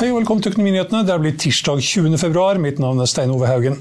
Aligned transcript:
Hei 0.00 0.06
og 0.08 0.14
velkommen 0.16 0.40
til 0.40 0.54
Økonominyhetene. 0.54 1.02
Det 1.04 1.12
er 1.12 1.20
blitt 1.20 1.42
tirsdag 1.42 1.82
20. 1.84 2.14
februar. 2.16 2.56
Mitt 2.56 2.78
navn 2.80 3.02
er 3.04 3.08
Stein 3.10 3.28
Ove 3.34 3.44
Haugen. 3.44 3.74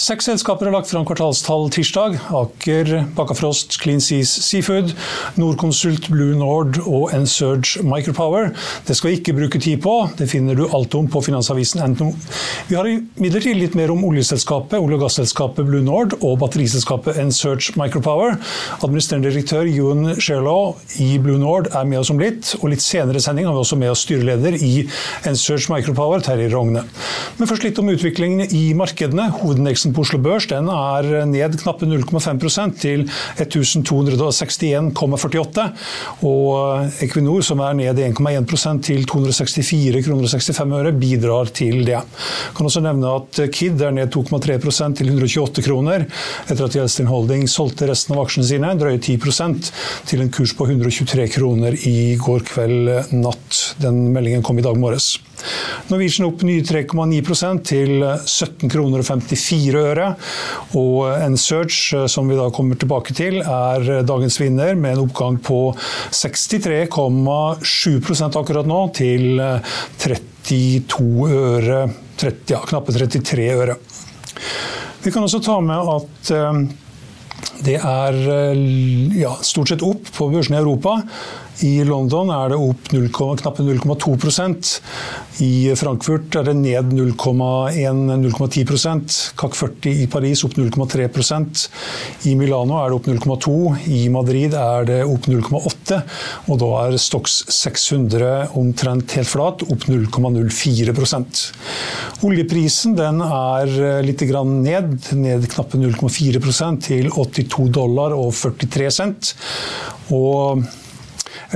Seks 0.00 0.24
selskaper 0.30 0.64
har 0.64 0.72
lagt 0.72 0.88
fram 0.88 1.04
kvartalstall 1.04 1.66
tirsdag. 1.74 2.14
Aker, 2.32 2.92
Bakkafrost, 3.12 3.76
Clean 3.76 4.00
Seas 4.00 4.32
Seafood, 4.46 4.94
Norconsult, 5.36 6.08
Blue 6.08 6.38
Nord 6.40 6.78
og 6.86 7.12
Ensurge 7.12 7.82
Micropower. 7.84 8.48
Det 8.88 8.96
skal 8.96 9.10
vi 9.10 9.18
ikke 9.18 9.34
bruke 9.36 9.60
tid 9.60 9.82
på. 9.84 9.92
Det 10.16 10.30
finner 10.32 10.56
du 10.56 10.64
alt 10.72 10.96
om 10.96 11.10
på 11.12 11.20
finansavisen.no. 11.26 12.08
Vi 12.70 12.78
har 12.80 12.88
imidlertid 12.88 13.60
litt 13.60 13.76
mer 13.76 13.92
om 13.92 14.06
oljeselskapet, 14.08 14.78
olje- 14.80 14.96
og 14.96 15.04
gasselskapet 15.04 15.68
Blue 15.68 15.84
Nord 15.84 16.16
og 16.22 16.38
batteriselskapet 16.46 17.20
Ensurge 17.20 17.76
Micropower. 17.76 18.38
Administrerende 18.80 19.34
direktør 19.34 19.68
Ewan 19.68 20.16
Sherlaw 20.16 20.78
i 21.04 21.12
Blue 21.20 21.36
Nord 21.44 21.68
er 21.74 21.84
med 21.92 22.00
oss 22.00 22.14
om 22.16 22.24
litt. 22.24 22.54
Og 22.62 22.72
litt 22.72 22.86
senere 22.88 23.20
i 23.20 23.28
sending 23.28 23.50
har 23.50 23.52
vi 23.52 23.64
også 23.66 23.82
med 23.84 23.92
oss 23.92 24.08
styreleder 24.08 24.56
i 24.64 24.74
Ensurge 25.28 25.57
Micropower, 25.66 26.22
Terje 26.22 26.46
Rogne. 26.52 26.84
Men 27.38 27.48
først 27.50 27.64
litt 27.66 27.78
om 27.82 27.88
utviklingen 27.90 28.46
i 28.54 28.70
markedene. 28.78 29.24
Hovedindeksen 29.40 29.94
på 29.94 30.02
Oslo 30.04 30.18
Børs 30.22 30.46
den 30.50 30.66
er 30.70 31.26
ned 31.30 31.56
knappe 31.60 31.86
0,5% 31.86 32.78
til 32.82 33.00
1261,48. 33.42 35.66
Og 36.26 36.50
Equinor, 37.04 37.42
som 37.46 37.58
er 37.66 37.72
ned 37.78 37.96
1,1% 38.08 38.82
til 38.88 39.00
264 39.10 40.02
kroner 40.06 40.24
og 40.26 40.32
65 40.32 40.72
øre, 40.80 40.92
bidrar 40.98 41.46
til 41.54 41.76
det. 41.86 41.98
Jeg 41.98 42.54
kan 42.56 42.68
også 42.70 42.82
nevne 42.84 43.06
at 43.20 43.32
Kid 43.54 43.76
er 43.82 43.92
ned 43.94 44.08
2,3% 44.14 44.98
til 44.98 45.06
128 45.12 45.66
kroner, 45.66 46.00
etter 46.48 46.64
at 46.66 46.74
Gjeldstin 46.78 47.10
Holding 47.10 47.42
solgte 47.50 47.88
resten 47.90 48.12
av 48.16 48.22
aksjene 48.24 48.46
sine, 48.50 48.68
drøye 48.78 48.98
10% 48.98 49.72
til 50.08 50.18
en 50.24 50.32
kurs 50.34 50.52
på 50.58 50.62
123 50.68 51.24
kroner 51.34 51.72
i 51.88 51.98
går 52.20 52.40
kveld 52.50 52.84
natt. 53.14 53.50
Den 53.82 53.96
meldingen 54.14 54.44
kom 54.46 54.58
i 54.58 54.66
dag 54.66 54.76
morges. 54.78 55.08
Norwegian 55.88 56.26
opp 56.28 56.42
nye 56.46 56.62
3,9% 56.66 57.62
til 57.68 58.04
17 58.04 58.70
kroner 58.72 58.98
og 59.02 59.06
54 59.08 59.78
øre. 59.80 60.08
Og 60.78 60.98
en 61.14 61.36
Search, 61.40 61.78
som 62.10 62.28
vi 62.30 62.36
da 62.38 62.46
kommer 62.54 62.74
tilbake 62.78 63.12
til, 63.16 63.34
er 63.42 64.02
dagens 64.08 64.40
vinner 64.40 64.74
med 64.78 64.90
en 64.96 65.04
oppgang 65.06 65.36
på 65.44 65.74
63,7% 66.14 68.40
akkurat 68.42 68.66
nå, 68.68 68.80
til 68.98 69.24
32 70.02 71.28
øre 71.28 71.78
30, 72.18 72.52
ja, 72.52 72.60
knappe 72.66 72.92
33 72.96 73.54
øre. 73.54 73.74
Vi 75.04 75.10
kan 75.14 75.22
også 75.22 75.40
ta 75.44 75.60
med 75.62 75.80
at 75.94 76.20
det 77.64 77.78
er 77.78 78.14
ja, 79.18 79.32
stort 79.46 79.68
sett 79.72 79.82
opp 79.86 80.04
på 80.14 80.28
børsene 80.32 80.58
i 80.58 80.62
Europa. 80.62 80.92
I 81.66 81.82
London 81.86 82.30
er 82.30 82.52
det 82.52 82.58
opp 82.62 82.92
0, 82.94 83.08
knappe 83.10 83.64
0,2% 83.66 84.68
I 85.42 85.74
Frankfurt 85.78 86.36
er 86.38 86.44
det 86.46 86.54
ned 86.60 86.92
0,1-0,10 86.94 89.34
CAC 89.38 89.56
40 89.58 90.02
i 90.04 90.06
Paris 90.10 90.44
opp 90.46 90.54
0,3% 90.58 91.64
I 92.30 92.36
Milano 92.38 92.78
er 92.78 92.92
det 92.92 92.98
opp 93.00 93.10
0,2 93.10 93.56
I 93.90 94.04
Madrid 94.14 94.54
er 94.54 94.86
det 94.88 95.00
opp 95.08 95.26
0,8 95.30 96.00
Og 96.46 96.60
da 96.62 96.70
er 96.84 96.98
Stox 97.02 97.40
600 97.54 98.54
omtrent 98.58 99.16
helt 99.18 99.32
flat, 99.32 99.66
opp 99.66 99.88
0,04% 99.90 101.44
Oljeprisen 102.26 102.96
den 102.98 103.20
er 103.22 103.68
litt 104.02 104.22
ned, 104.28 104.88
ned 105.14 105.44
knappe 105.52 105.78
0,4% 105.78 106.80
til 106.88 107.06
82 107.14 107.68
dollar 107.70 108.10
og 108.16 108.32
43 108.34 108.90
cent. 108.90 109.34
Og 110.14 110.64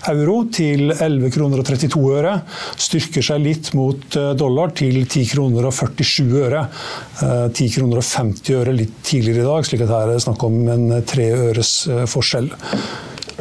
euro 0.09 0.35
til 0.53 0.91
11 0.93 1.31
kroner 1.33 1.61
og 1.61 1.67
32 1.67 2.03
øre. 2.19 2.33
Styrker 2.79 3.25
seg 3.25 3.41
litt 3.43 3.71
mot 3.77 4.17
dollar 4.39 4.73
til 4.77 4.99
10 5.05 5.25
kroner 5.31 5.69
og 5.69 5.75
47 5.75 6.43
øre. 6.43 6.65
10 7.23 7.71
kroner 7.75 8.01
og 8.01 8.07
50 8.07 8.59
øre 8.59 8.75
litt 8.75 8.99
tidligere 9.07 9.45
i 9.45 9.49
dag, 9.49 9.67
slik 9.67 9.85
at 9.85 9.93
her 9.95 10.07
er 10.07 10.17
det 10.17 10.25
snakk 10.27 10.45
om 10.47 10.59
en 10.75 10.89
tre 11.07 11.29
øres 11.49 11.73
forskjell. 12.11 12.51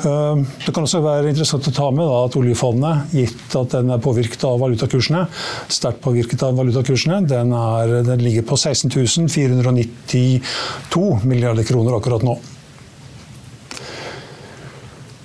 Det 0.03 0.73
kan 0.75 0.85
også 0.85 1.01
være 1.03 1.31
interessant 1.33 1.67
å 1.71 1.75
ta 1.75 1.89
med 1.95 2.07
at 2.07 2.37
oljefondet, 2.39 3.15
gitt 3.17 3.57
at 3.59 3.73
den 3.75 3.91
er 3.95 4.03
påvirket 4.03 4.45
av 4.47 4.61
valutakursene, 4.63 5.25
sterkt 5.73 6.03
påvirket 6.05 6.45
av 6.47 6.59
valutakursene, 6.59 7.23
den, 7.29 7.55
er, 7.57 7.99
den 8.07 8.23
ligger 8.23 8.47
på 8.47 8.59
16 8.59 8.93
492 9.33 11.03
milliarder 11.27 11.67
kroner 11.67 11.99
akkurat 11.99 12.27
nå. 12.27 12.37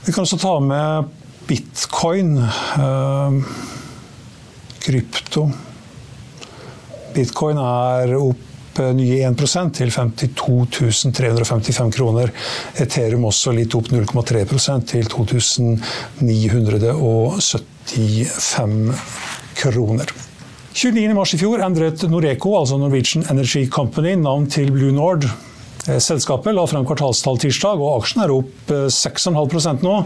Vi 0.04 0.12
kan 0.12 0.26
også 0.26 0.40
ta 0.42 0.56
med 0.60 1.12
bitcoin, 1.48 2.36
krypto. 4.84 5.46
Bitcoin 7.14 7.62
er 7.62 8.18
opp 8.18 8.53
nye 8.96 9.28
1 9.28 9.38
til 9.78 9.90
52 9.92 11.12
355 11.14 11.96
kroner. 11.96 12.28
Ethereum 12.82 13.26
også 13.30 13.50
litt 13.56 13.76
opp 13.78 13.88
0,3% 13.94 14.84
til 14.94 15.04
2970 15.12 17.64
85 17.86 18.94
kroner. 19.60 20.08
29.3 20.74 21.36
i 21.36 21.38
fjor 21.38 21.62
endret 21.62 22.02
Noreco, 22.10 22.58
altså 22.58 22.78
Norwegian 22.82 23.26
Energy 23.30 23.70
Company, 23.70 24.16
navn 24.18 24.50
til 24.50 24.72
Blue 24.74 24.92
Nord. 24.96 25.28
Eh, 25.84 26.00
selskapet 26.02 26.56
la 26.56 26.64
frem 26.66 26.86
kvartalstall 26.88 27.38
tirsdag, 27.44 27.78
og 27.78 28.02
aksjen 28.02 28.24
er 28.24 28.32
opp 28.34 28.72
6,5% 28.72 29.84
nå. 29.86 30.06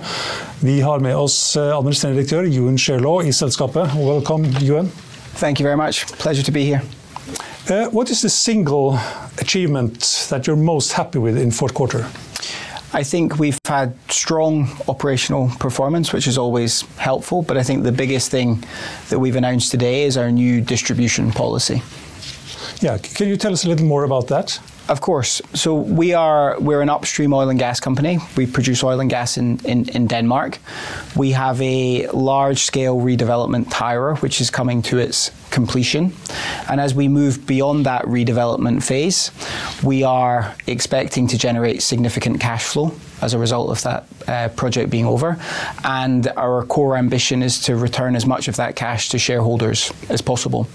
Vi 0.65 0.81
har 0.83 0.99
med 1.05 1.15
oss 1.15 1.55
administrerende 1.55 2.19
direktør 2.19 2.43
Yuen 2.49 2.77
Sherlaw 2.81 3.21
i 3.23 3.31
selskapet. 3.31 3.95
Welcome, 3.95 4.51
Yuen. 4.59 4.91
Thank 5.37 5.59
you 5.59 5.63
very 5.63 5.77
much. 5.77 6.05
Pleasure 6.17 6.43
to 6.43 6.51
be 6.51 6.65
here. 6.65 6.81
Uh, 7.69 7.89
what 7.89 8.09
is 8.09 8.21
the 8.21 8.29
single 8.29 8.97
achievement 9.39 10.27
that 10.29 10.47
you're 10.47 10.55
most 10.55 10.93
happy 10.93 11.19
with 11.19 11.37
in 11.37 11.51
fourth 11.51 11.73
quarter? 11.73 12.07
I 12.93 13.03
think 13.03 13.39
we've 13.39 13.59
had 13.65 13.93
strong 14.09 14.69
operational 14.87 15.49
performance, 15.59 16.13
which 16.13 16.27
is 16.27 16.37
always 16.37 16.83
helpful. 16.95 17.41
But 17.41 17.57
I 17.57 17.63
think 17.63 17.83
the 17.83 17.91
biggest 17.91 18.31
thing 18.31 18.63
that 19.09 19.19
we've 19.19 19.35
announced 19.35 19.69
today 19.71 20.03
is 20.03 20.15
our 20.15 20.31
new 20.31 20.61
distribution 20.61 21.31
policy. 21.31 21.81
Yeah, 22.79 22.97
can 22.99 23.27
you 23.27 23.35
tell 23.35 23.51
us 23.51 23.65
a 23.65 23.67
little 23.67 23.85
more 23.85 24.05
about 24.05 24.27
that? 24.27 24.59
Of 24.89 25.01
course. 25.01 25.41
So 25.53 25.75
we 25.75 26.13
are 26.13 26.57
we're 26.59 26.81
an 26.81 26.89
upstream 26.89 27.33
oil 27.33 27.49
and 27.49 27.59
gas 27.59 27.79
company. 27.79 28.19
We 28.37 28.47
produce 28.47 28.83
oil 28.83 29.01
and 29.01 29.09
gas 29.09 29.37
in, 29.37 29.59
in, 29.65 29.89
in 29.89 30.07
Denmark. 30.07 30.59
We 31.15 31.31
have 31.31 31.61
a 31.61 32.07
large 32.07 32.59
scale 32.59 32.97
redevelopment 32.97 33.65
Tyra, 33.65 34.21
which 34.21 34.39
is 34.39 34.49
coming 34.49 34.81
to 34.83 34.97
its 34.97 35.31
completion. 35.51 36.13
And 36.69 36.79
as 36.79 36.93
we 36.93 37.09
move 37.09 37.45
beyond 37.45 37.85
that 37.85 38.03
redevelopment 38.05 38.81
phase, 38.81 39.31
we 39.83 40.03
are 40.03 40.55
expecting 40.67 41.27
to 41.27 41.37
generate 41.37 41.81
significant 41.81 42.39
cash 42.39 42.63
flow 42.63 42.93
as 43.21 43.33
a 43.33 43.39
result 43.39 43.69
of 43.69 43.81
that 43.83 44.05
uh, 44.27 44.49
project 44.49 44.89
being 44.89 45.05
over. 45.05 45.37
And 45.83 46.27
our 46.37 46.65
core 46.65 46.97
ambition 46.97 47.41
is 47.41 47.59
to 47.61 47.75
return 47.75 48.15
as 48.15 48.25
much 48.25 48.47
of 48.47 48.55
that 48.57 48.75
cash 48.75 49.09
to 49.09 49.19
shareholders 49.19 49.91
as 50.09 50.21
possible. 50.21 50.67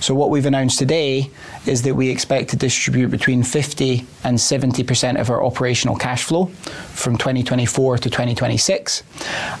So, 0.00 0.14
what 0.14 0.30
we've 0.30 0.46
announced 0.46 0.78
today 0.78 1.30
is 1.66 1.82
that 1.82 1.94
we 1.94 2.08
expect 2.08 2.50
to 2.50 2.56
distribute 2.56 3.08
between 3.08 3.42
50 3.42 4.06
and 4.24 4.38
70% 4.38 5.20
of 5.20 5.30
our 5.30 5.42
operational 5.42 5.96
cash 5.96 6.24
flow 6.24 6.46
from 6.46 7.16
2024 7.16 7.98
to 7.98 8.10
2026. 8.10 9.02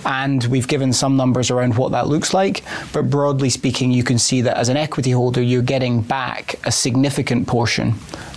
And 0.04 0.44
we've 0.44 0.68
given 0.68 0.92
some 0.92 1.16
numbers 1.16 1.50
around 1.50 1.76
what 1.76 1.92
that 1.92 2.08
looks 2.08 2.32
like. 2.32 2.62
But 2.92 3.10
broadly 3.10 3.50
speaking, 3.50 3.90
you 3.90 4.04
can 4.04 4.18
see 4.18 4.40
that 4.42 4.56
as 4.56 4.68
an 4.68 4.76
equity 4.76 5.10
holder, 5.10 5.42
you're 5.42 5.62
getting 5.62 6.02
back 6.02 6.54
a 6.64 6.72
significant 6.72 7.46
portion 7.46 7.94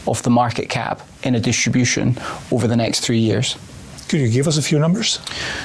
of 0.07 0.21
the 0.23 0.29
market 0.29 0.69
cap 0.69 1.01
in 1.23 1.35
a 1.35 1.39
distribution 1.39 2.17
over 2.51 2.67
the 2.67 2.75
next 2.75 3.01
three 3.01 3.19
years. 3.19 3.57
Could 4.13 4.21
you 4.21 4.29
give 4.29 4.47
us 4.47 4.57
a 4.57 4.61
few 4.61 4.77
numbers? 4.77 5.19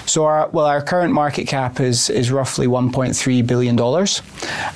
So, 0.06 0.24
our, 0.24 0.48
well, 0.48 0.64
our 0.64 0.80
current 0.80 1.12
market 1.12 1.46
cap 1.46 1.80
is 1.80 2.08
is 2.08 2.30
roughly 2.30 2.66
1.3 2.66 3.46
billion 3.46 3.76
dollars, 3.76 4.22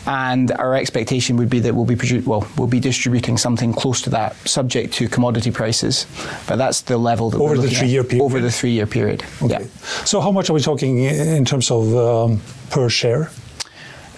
and 0.07 0.53
our 0.53 0.75
expectation 0.75 1.39
would 1.39 1.49
be 1.49 1.59
that 1.61 1.75
we'll 1.75 1.87
be 1.87 1.97
produ- 1.97 2.27
well, 2.27 2.47
we'll 2.59 2.69
be 2.69 2.81
distributing 2.81 3.39
something 3.39 3.73
close 3.73 4.03
to 4.03 4.11
that, 4.11 4.37
subject 4.47 4.93
to 4.93 5.09
commodity 5.09 5.51
prices. 5.51 6.07
But 6.47 6.57
that's 6.57 6.83
the 6.83 6.99
level 6.99 7.31
that 7.31 7.39
over 7.39 7.57
the 7.57 7.63
looking 7.63 7.79
three-year 7.79 8.05
period. 8.05 8.25
Over 8.25 8.41
the 8.41 8.51
three-year 8.51 8.87
period. 8.87 9.25
Okay. 9.41 9.63
Yeah. 9.63 10.05
So, 10.05 10.21
how 10.21 10.33
much 10.33 10.51
are 10.51 10.53
we 10.53 10.61
talking 10.61 10.99
in 10.99 11.47
terms 11.47 11.71
of 11.71 11.97
um, 11.97 12.43
per 12.69 12.91
share? 12.91 13.31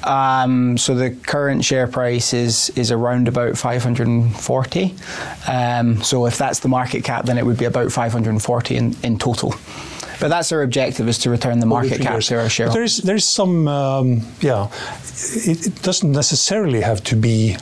Um, 0.06 0.76
so 0.78 0.94
the 0.94 1.10
current 1.10 1.64
share 1.64 1.86
price 1.86 2.32
is 2.34 2.70
is 2.70 2.90
around 2.90 3.28
about 3.28 3.56
540. 3.56 4.94
Um, 5.48 6.02
so 6.02 6.26
if 6.26 6.36
that's 6.38 6.60
the 6.60 6.68
market 6.68 7.04
cap, 7.04 7.24
then 7.26 7.38
it 7.38 7.46
would 7.46 7.58
be 7.58 7.64
about 7.64 7.90
540 7.92 8.76
in, 8.76 8.96
in 9.02 9.18
total. 9.18 9.54
But 10.20 10.28
that's 10.28 10.52
our 10.52 10.62
objective: 10.62 11.08
is 11.08 11.18
to 11.20 11.30
return 11.30 11.58
the 11.60 11.66
market 11.66 12.00
cap 12.00 12.12
years. 12.12 12.28
to 12.28 12.38
our 12.40 12.48
shareholders. 12.48 12.74
There 12.74 12.84
is 12.84 12.96
there 12.98 13.16
is 13.16 13.26
some 13.26 13.66
um, 13.68 14.22
yeah. 14.40 14.68
It, 15.34 15.66
it 15.66 15.82
doesn't 15.82 16.12
necessarily 16.12 16.80
have 16.80 17.02
to 17.04 17.16
be 17.16 17.56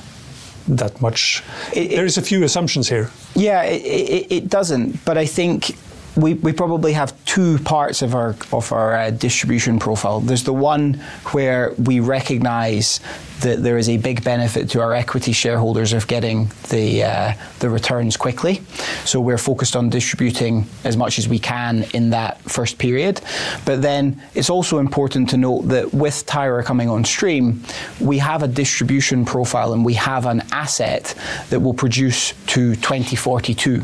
that 0.68 1.00
much. 1.00 1.42
It- 1.74 1.90
there 1.96 2.04
is 2.04 2.18
a 2.18 2.22
few 2.22 2.44
assumptions 2.44 2.88
here. 2.88 3.10
Yeah, 3.34 3.62
it, 3.64 3.82
it, 3.82 4.32
it 4.32 4.48
doesn't. 4.48 5.04
But 5.04 5.16
I 5.18 5.26
think 5.26 5.76
we, 6.16 6.34
we 6.34 6.52
probably 6.52 6.92
have 6.92 7.12
two 7.32 7.58
parts 7.60 8.02
of 8.02 8.14
our 8.14 8.36
of 8.52 8.72
our 8.72 8.94
uh, 8.94 9.10
distribution 9.10 9.78
profile. 9.78 10.20
There's 10.20 10.44
the 10.44 10.52
one 10.52 10.94
where 11.32 11.72
we 11.78 11.98
recognise 11.98 13.00
that 13.40 13.62
there 13.62 13.78
is 13.78 13.88
a 13.88 13.96
big 13.96 14.22
benefit 14.22 14.68
to 14.70 14.82
our 14.82 14.92
equity 14.92 15.32
shareholders 15.32 15.94
of 15.94 16.06
getting 16.06 16.50
the 16.68 17.04
uh, 17.04 17.32
the 17.60 17.70
returns 17.70 18.18
quickly. 18.18 18.60
So 19.06 19.18
we're 19.18 19.38
focused 19.38 19.76
on 19.76 19.88
distributing 19.88 20.66
as 20.84 20.98
much 20.98 21.18
as 21.18 21.26
we 21.26 21.38
can 21.38 21.84
in 21.94 22.10
that 22.10 22.38
first 22.42 22.76
period. 22.76 23.22
But 23.64 23.80
then 23.80 24.20
it's 24.34 24.50
also 24.50 24.76
important 24.78 25.30
to 25.30 25.38
note 25.38 25.62
that 25.68 25.94
with 25.94 26.26
Tyra 26.26 26.62
coming 26.62 26.90
on 26.90 27.02
stream, 27.02 27.62
we 27.98 28.18
have 28.18 28.42
a 28.42 28.48
distribution 28.48 29.24
profile 29.24 29.72
and 29.72 29.86
we 29.86 29.94
have 29.94 30.26
an 30.26 30.42
asset 30.52 31.14
that 31.48 31.60
will 31.60 31.74
produce 31.74 32.34
to 32.48 32.74
2042. 32.76 33.82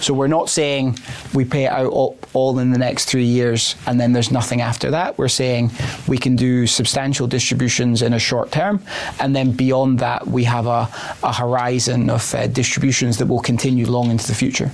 So 0.00 0.14
we're 0.14 0.26
not 0.26 0.48
saying 0.48 0.98
we 1.32 1.44
pay 1.44 1.64
it 1.64 1.72
out 1.72 1.92
all, 1.92 2.18
all 2.32 2.58
in 2.58 2.70
the 2.70 2.78
next 2.78 3.06
three 3.06 3.24
years 3.24 3.76
and 3.86 4.00
then 4.00 4.12
there's 4.12 4.30
nothing 4.30 4.60
after 4.60 4.90
that. 4.90 5.18
We're 5.18 5.28
saying 5.28 5.70
we 6.06 6.18
can 6.18 6.36
do 6.36 6.66
substantial 6.66 7.26
distributions 7.26 8.02
in 8.02 8.14
a 8.14 8.18
short 8.18 8.50
term, 8.50 8.82
and 9.20 9.34
then 9.34 9.52
beyond 9.52 9.98
that, 10.00 10.26
we 10.26 10.44
have 10.44 10.66
a, 10.66 10.88
a 11.22 11.32
horizon 11.32 12.10
of 12.10 12.34
uh, 12.34 12.46
distributions 12.46 13.18
that 13.18 13.26
will 13.26 13.40
continue 13.40 13.86
long 13.86 14.10
into 14.10 14.26
the 14.26 14.34
future. 14.34 14.70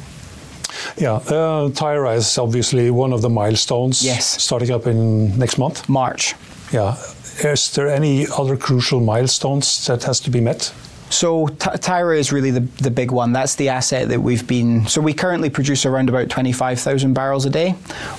Yeah, 0.96 1.14
uh, 1.14 1.68
Tyra 1.70 2.16
is 2.16 2.38
obviously 2.38 2.90
one 2.90 3.12
of 3.12 3.22
the 3.22 3.28
milestones. 3.28 4.02
Yes. 4.04 4.42
Starting 4.42 4.70
up 4.70 4.86
in 4.86 5.38
next 5.38 5.58
month. 5.58 5.88
March. 5.88 6.34
Yeah. 6.72 6.96
Is 7.42 7.72
there 7.72 7.88
any 7.88 8.26
other 8.38 8.56
crucial 8.56 9.00
milestones 9.00 9.86
that 9.86 10.04
has 10.04 10.20
to 10.20 10.30
be 10.30 10.40
met? 10.40 10.72
So 11.10 11.48
Ty- 11.48 11.76
Tyra 11.76 12.16
is 12.16 12.32
really 12.32 12.50
the, 12.50 12.60
the 12.60 12.90
big 12.90 13.10
one. 13.10 13.32
That's 13.32 13.56
the 13.56 13.68
asset 13.68 14.08
that 14.08 14.20
we've 14.20 14.46
been. 14.46 14.86
So 14.86 15.00
we 15.00 15.12
currently 15.12 15.50
produce 15.50 15.84
around 15.84 16.08
about 16.08 16.30
25,000 16.30 17.12
barrels 17.12 17.44
a 17.44 17.50
day. 17.50 17.74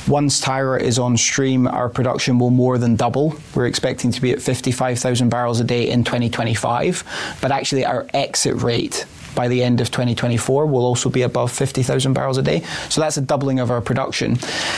Once 0.07 0.41
Tyra 0.41 0.79
is 0.79 0.99
on 0.99 1.17
stream, 1.17 1.67
our 1.67 1.89
production 1.89 2.37
will 2.37 2.51
more 2.51 2.77
than 2.77 2.95
double. 2.95 3.35
We're 3.55 3.67
expecting 3.67 4.11
to 4.11 4.21
be 4.21 4.31
at 4.31 4.41
55,000 4.41 5.29
barrels 5.29 5.59
a 5.59 5.63
day 5.63 5.89
in 5.89 6.03
2025. 6.03 7.37
But 7.41 7.51
actually, 7.51 7.85
our 7.85 8.05
exit 8.13 8.61
rate 8.61 9.05
by 9.35 9.47
the 9.47 9.63
end 9.63 9.79
of 9.79 9.89
2024 9.91 10.65
will 10.65 10.85
also 10.85 11.09
be 11.09 11.21
above 11.21 11.51
50,000 11.51 12.13
barrels 12.13 12.37
a 12.37 12.41
day. 12.41 12.61
So 12.89 12.99
that's 12.99 13.15
a 13.15 13.21
doubling 13.21 13.59
of 13.59 13.71
our 13.71 13.81
production. 13.81 14.33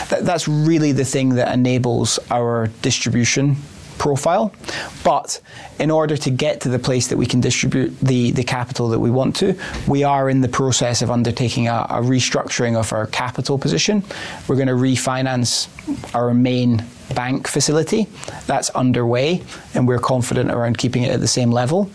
That, 0.10 0.20
that's 0.22 0.48
really 0.48 0.92
the 0.92 1.06
thing 1.06 1.30
that 1.36 1.52
enables 1.52 2.20
our 2.30 2.68
distribution 2.84 3.58
profile. 3.98 4.54
But 5.04 5.40
in 5.80 5.92
order 5.92 6.18
to 6.18 6.30
get 6.30 6.62
to 6.62 6.70
the 6.70 6.80
place 6.80 7.08
that 7.08 7.18
we 7.18 7.26
can 7.26 7.42
distribute 7.42 8.00
the, 8.00 8.32
the 8.32 8.44
capital 8.44 8.90
that 8.90 9.00
we 9.00 9.12
want 9.12 9.36
to, 9.38 9.58
we 9.88 10.04
are 10.04 10.30
in 10.30 10.42
the 10.42 10.50
process 10.50 11.02
of 11.02 11.12
undertaking 11.12 11.68
a, 11.68 11.86
a 11.90 12.02
restructuring 12.02 12.76
of 12.76 12.94
our 12.94 13.08
capital 13.08 13.58
position. 13.58 14.04
We're 14.48 14.56
going 14.56 14.68
to 14.68 14.74
refinance 14.74 15.68
our 16.16 16.34
main 16.34 16.84
bank 17.14 17.48
facility. 17.48 18.08
That's 18.48 18.70
underway, 18.72 19.42
and 19.74 19.88
we're 19.88 20.00
confident 20.00 20.52
around 20.52 20.78
keeping 20.78 21.04
it 21.04 21.12
at 21.12 21.20
the 21.20 21.28
same 21.28 21.52
level. 21.52 21.90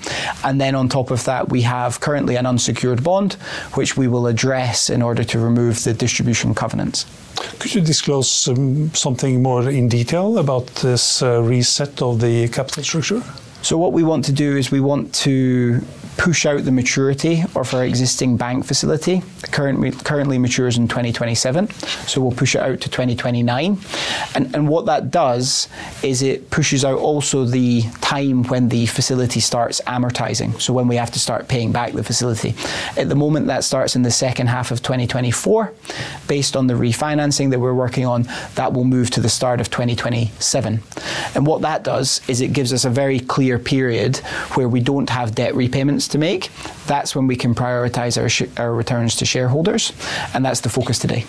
And 0.45 0.61
then 0.61 0.75
on 0.75 0.89
top 0.89 1.11
of 1.11 1.25
that, 1.25 1.49
we 1.49 1.63
have 1.63 2.01
currently 2.01 2.37
an 2.37 2.47
unsecured 2.47 3.03
bond, 3.03 3.35
which 3.75 3.97
we 3.97 4.09
will 4.09 4.27
address 4.27 4.91
in 4.91 5.03
order 5.03 5.25
to 5.25 5.39
remove 5.39 5.83
the 5.85 5.95
distribution 5.95 6.55
covenants. 6.55 7.07
Could 7.59 7.75
you 7.75 7.81
disclose 7.81 8.49
um, 8.49 8.95
something 8.95 9.43
more 9.43 9.69
in 9.69 9.89
detail 9.89 10.39
about 10.39 10.67
this 10.77 11.23
uh, 11.23 11.43
reset 11.43 12.01
of 12.01 12.21
the 12.21 12.49
capital 12.49 12.85
structure? 12.85 13.23
So 13.63 13.77
what 13.77 13.93
we 13.93 14.05
want 14.05 14.25
to 14.27 14.33
do 14.33 14.57
is 14.57 14.71
we 14.71 14.81
want 14.81 15.13
to 15.27 15.81
push 16.19 16.45
out 16.45 16.65
the 16.65 16.73
maturity 16.73 17.45
of 17.55 17.73
our 17.73 17.85
existing 17.85 18.37
bank 18.37 18.67
facility. 18.67 19.23
It 19.45 19.53
currently, 19.53 19.93
currently 19.93 20.37
matures 20.37 20.77
in 20.77 20.89
2027, 20.89 21.71
so 21.71 22.21
we'll 22.21 22.33
push 22.33 22.57
it 22.57 22.61
out 22.61 22.81
to 22.81 22.91
2029. 22.91 23.79
And, 24.35 24.55
and 24.55 24.69
what 24.69 24.87
that 24.87 25.13
does 25.13 25.69
is 26.03 26.21
it 26.23 26.51
pushes 26.51 26.85
out 26.85 26.99
also 26.99 27.45
the 27.45 27.83
time 28.01 28.43
when 28.45 28.69
the 28.69 28.87
facility 28.87 29.39
starts 29.39 29.81
amortizing, 29.83 30.61
so 30.61 30.73
when 30.73 30.89
we 30.89 30.97
have 30.97 31.13
to 31.13 31.21
start 31.21 31.47
paying 31.47 31.71
back 31.71 31.93
the 31.93 32.03
facility. 32.03 32.55
At 32.97 33.09
the 33.09 33.15
moment, 33.15 33.47
that 33.47 33.63
starts 33.63 33.95
in 33.95 34.03
the 34.03 34.11
second 34.11 34.49
half 34.49 34.73
of 34.73 34.83
2024. 34.83 35.73
Based 36.27 36.57
on 36.57 36.67
the 36.67 36.75
refinancing 36.75 37.51
that 37.51 37.61
we're 37.61 37.75
working 37.75 38.07
on, 38.07 38.25
that 38.57 38.73
will 38.73 38.85
move 38.85 39.11
to 39.11 39.21
the 39.21 39.29
start 39.29 39.61
of 39.61 39.71
2027. 39.71 40.83
And 41.37 41.47
what 41.47 41.63
that 41.63 41.85
does 41.85 42.21
is 42.29 42.41
it 42.41 42.53
gives 42.53 42.73
us 42.73 42.85
a 42.85 42.91
very 42.91 43.21
clear 43.21 43.59
period 43.59 44.17
where 44.57 44.69
we 44.69 44.81
don't 44.81 45.09
have 45.11 45.35
debt 45.35 45.55
repayments 45.55 46.08
to 46.09 46.19
make. 46.19 46.51
That's 46.87 47.15
when 47.15 47.27
we 47.27 47.37
can 47.37 47.55
prioritize 47.55 48.21
our, 48.21 48.29
sh- 48.29 48.49
our 48.57 48.75
returns 48.75 49.17
to 49.17 49.25
shareholders, 49.25 49.93
and 50.35 50.45
that's 50.45 50.61
the 50.61 50.69
focus 50.69 50.99
today. 50.99 51.25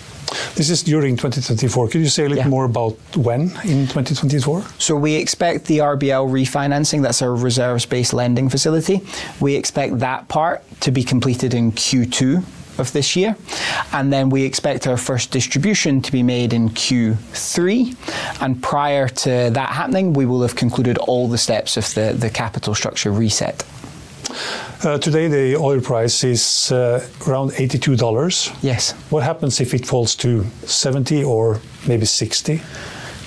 This 0.54 0.70
is 0.70 0.82
during 0.82 1.16
2024. 1.16 1.88
Could 1.88 2.00
you 2.00 2.08
say 2.08 2.24
a 2.24 2.28
little 2.28 2.44
Yeah. 2.44 2.48
more 2.48 2.64
about 2.64 2.96
when 3.16 3.42
in 3.64 3.86
2024? 3.88 4.62
So 4.78 4.94
we 4.96 5.14
expect 5.14 5.64
the 5.66 5.78
RBL 5.80 6.28
refinancing, 6.30 7.02
that's 7.02 7.20
our 7.22 7.34
reserves-based 7.34 8.12
lending 8.14 8.48
facility. 8.48 9.00
We 9.40 9.54
expect 9.56 9.98
that 10.00 10.28
part 10.28 10.62
to 10.80 10.90
be 10.92 11.02
completed 11.02 11.52
in 11.54 11.72
Q2 11.72 12.44
of 12.78 12.92
this 12.92 13.14
year. 13.16 13.36
And 13.92 14.12
then 14.12 14.30
we 14.30 14.44
expect 14.44 14.86
our 14.86 14.96
first 14.96 15.32
distribution 15.32 16.00
to 16.00 16.12
be 16.12 16.22
made 16.22 16.52
in 16.52 16.70
Q3. 16.70 18.40
And 18.40 18.62
prior 18.62 19.08
to 19.08 19.50
that 19.52 19.68
happening, 19.70 20.12
we 20.14 20.24
will 20.26 20.42
have 20.42 20.54
concluded 20.54 20.96
all 20.96 21.28
the 21.28 21.38
steps 21.38 21.76
of 21.76 21.92
the, 21.94 22.14
the 22.16 22.30
capital 22.30 22.74
structure 22.74 23.10
reset. 23.10 23.64
Uh, 24.82 24.96
today, 24.96 25.28
the 25.28 25.54
oil 25.56 25.78
price 25.78 26.24
is 26.24 26.72
uh, 26.72 27.06
around 27.28 27.50
$82. 27.50 28.62
Yes. 28.62 28.92
What 29.10 29.22
happens 29.22 29.60
if 29.60 29.74
it 29.74 29.84
falls 29.84 30.14
to 30.16 30.44
70 30.64 31.22
or 31.22 31.60
maybe 31.86 32.06
60? 32.06 32.62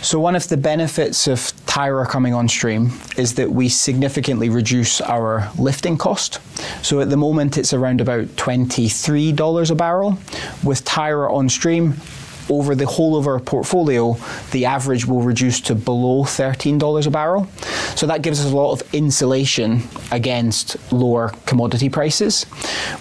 So, 0.01 0.19
one 0.19 0.35
of 0.35 0.47
the 0.47 0.57
benefits 0.57 1.27
of 1.27 1.37
Tyra 1.67 2.09
coming 2.09 2.33
on 2.33 2.49
stream 2.49 2.91
is 3.17 3.35
that 3.35 3.51
we 3.51 3.69
significantly 3.69 4.49
reduce 4.49 4.99
our 4.99 5.47
lifting 5.59 5.95
cost. 5.95 6.39
So, 6.83 7.01
at 7.01 7.11
the 7.11 7.17
moment, 7.17 7.59
it's 7.59 7.71
around 7.71 8.01
about 8.01 8.25
$23 8.35 9.69
a 9.69 9.75
barrel. 9.75 10.17
With 10.63 10.83
Tyra 10.85 11.31
on 11.31 11.49
stream, 11.49 11.93
over 12.49 12.75
the 12.75 12.85
whole 12.85 13.17
of 13.17 13.27
our 13.27 13.39
portfolio, 13.39 14.15
the 14.51 14.65
average 14.65 15.05
will 15.05 15.21
reduce 15.21 15.61
to 15.61 15.75
below 15.75 16.23
$13 16.23 17.05
a 17.05 17.09
barrel. 17.09 17.47
So 17.95 18.07
that 18.07 18.21
gives 18.21 18.39
us 18.43 18.51
a 18.51 18.55
lot 18.55 18.71
of 18.73 18.93
insulation 18.93 19.83
against 20.11 20.77
lower 20.91 21.31
commodity 21.45 21.89
prices. 21.89 22.45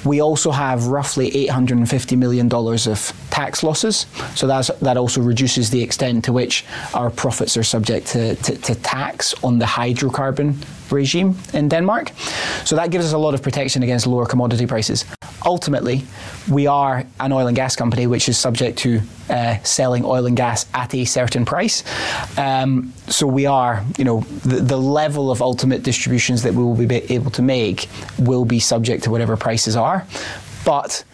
We 0.05 0.21
also 0.21 0.51
have 0.51 0.87
roughly 0.87 1.31
$850 1.31 2.19
million 2.19 2.53
of 2.53 3.29
tax 3.31 3.63
losses. 3.63 4.07
So 4.35 4.47
that 4.47 4.97
also 4.97 5.21
reduces 5.21 5.71
the 5.71 5.83
extent 5.83 6.25
to 6.25 6.33
which 6.33 6.65
our 6.95 7.11
profits 7.11 7.57
are 7.57 7.63
subject 7.63 8.07
to, 8.09 8.35
to, 8.37 8.57
to 8.57 8.75
tax 8.77 9.35
on 9.43 9.59
the 9.59 9.67
hydrocarbon 9.67 10.57
regime 10.91 11.37
in 11.55 11.69
Denmark. 11.69 12.13
So 12.65 12.77
that 12.77 12.91
gives 12.91 13.07
us 13.07 13.13
a 13.13 13.19
lot 13.19 13.35
of 13.35 13.43
protection 13.43 13.83
against 13.83 14.07
lower 14.07 14.27
commodity 14.27 14.67
prices. 14.67 15.05
Ultimately, 15.45 16.05
we 16.51 16.67
are 16.67 17.05
an 17.21 17.33
oil 17.33 17.47
and 17.47 17.57
gas 17.57 17.77
company 17.77 18.07
which 18.07 18.29
is 18.29 18.39
subject 18.39 18.79
to 18.79 19.01
uh, 19.29 19.59
selling 19.63 20.05
oil 20.05 20.27
and 20.27 20.37
gas 20.37 20.67
at 20.75 20.95
a 20.95 21.05
certain 21.05 21.45
price. 21.45 21.83
Um, 22.39 22.93
so 23.09 23.27
we 23.27 23.47
are, 23.47 23.85
you 23.99 24.05
know, 24.05 24.21
the, 24.45 24.57
the, 24.57 24.77
level 24.77 25.31
of 25.31 25.41
ultimate 25.41 25.83
distributions 25.83 26.43
that 26.43 26.55
we 26.55 26.63
will 26.63 26.75
be 26.75 26.97
able 27.13 27.31
to 27.31 27.43
make 27.43 27.89
will 28.19 28.45
be 28.45 28.61
subject 28.61 29.05
to 29.05 29.11
whatever 29.11 29.37
prices 29.37 29.77
are. 29.77 30.07
But 30.65 31.05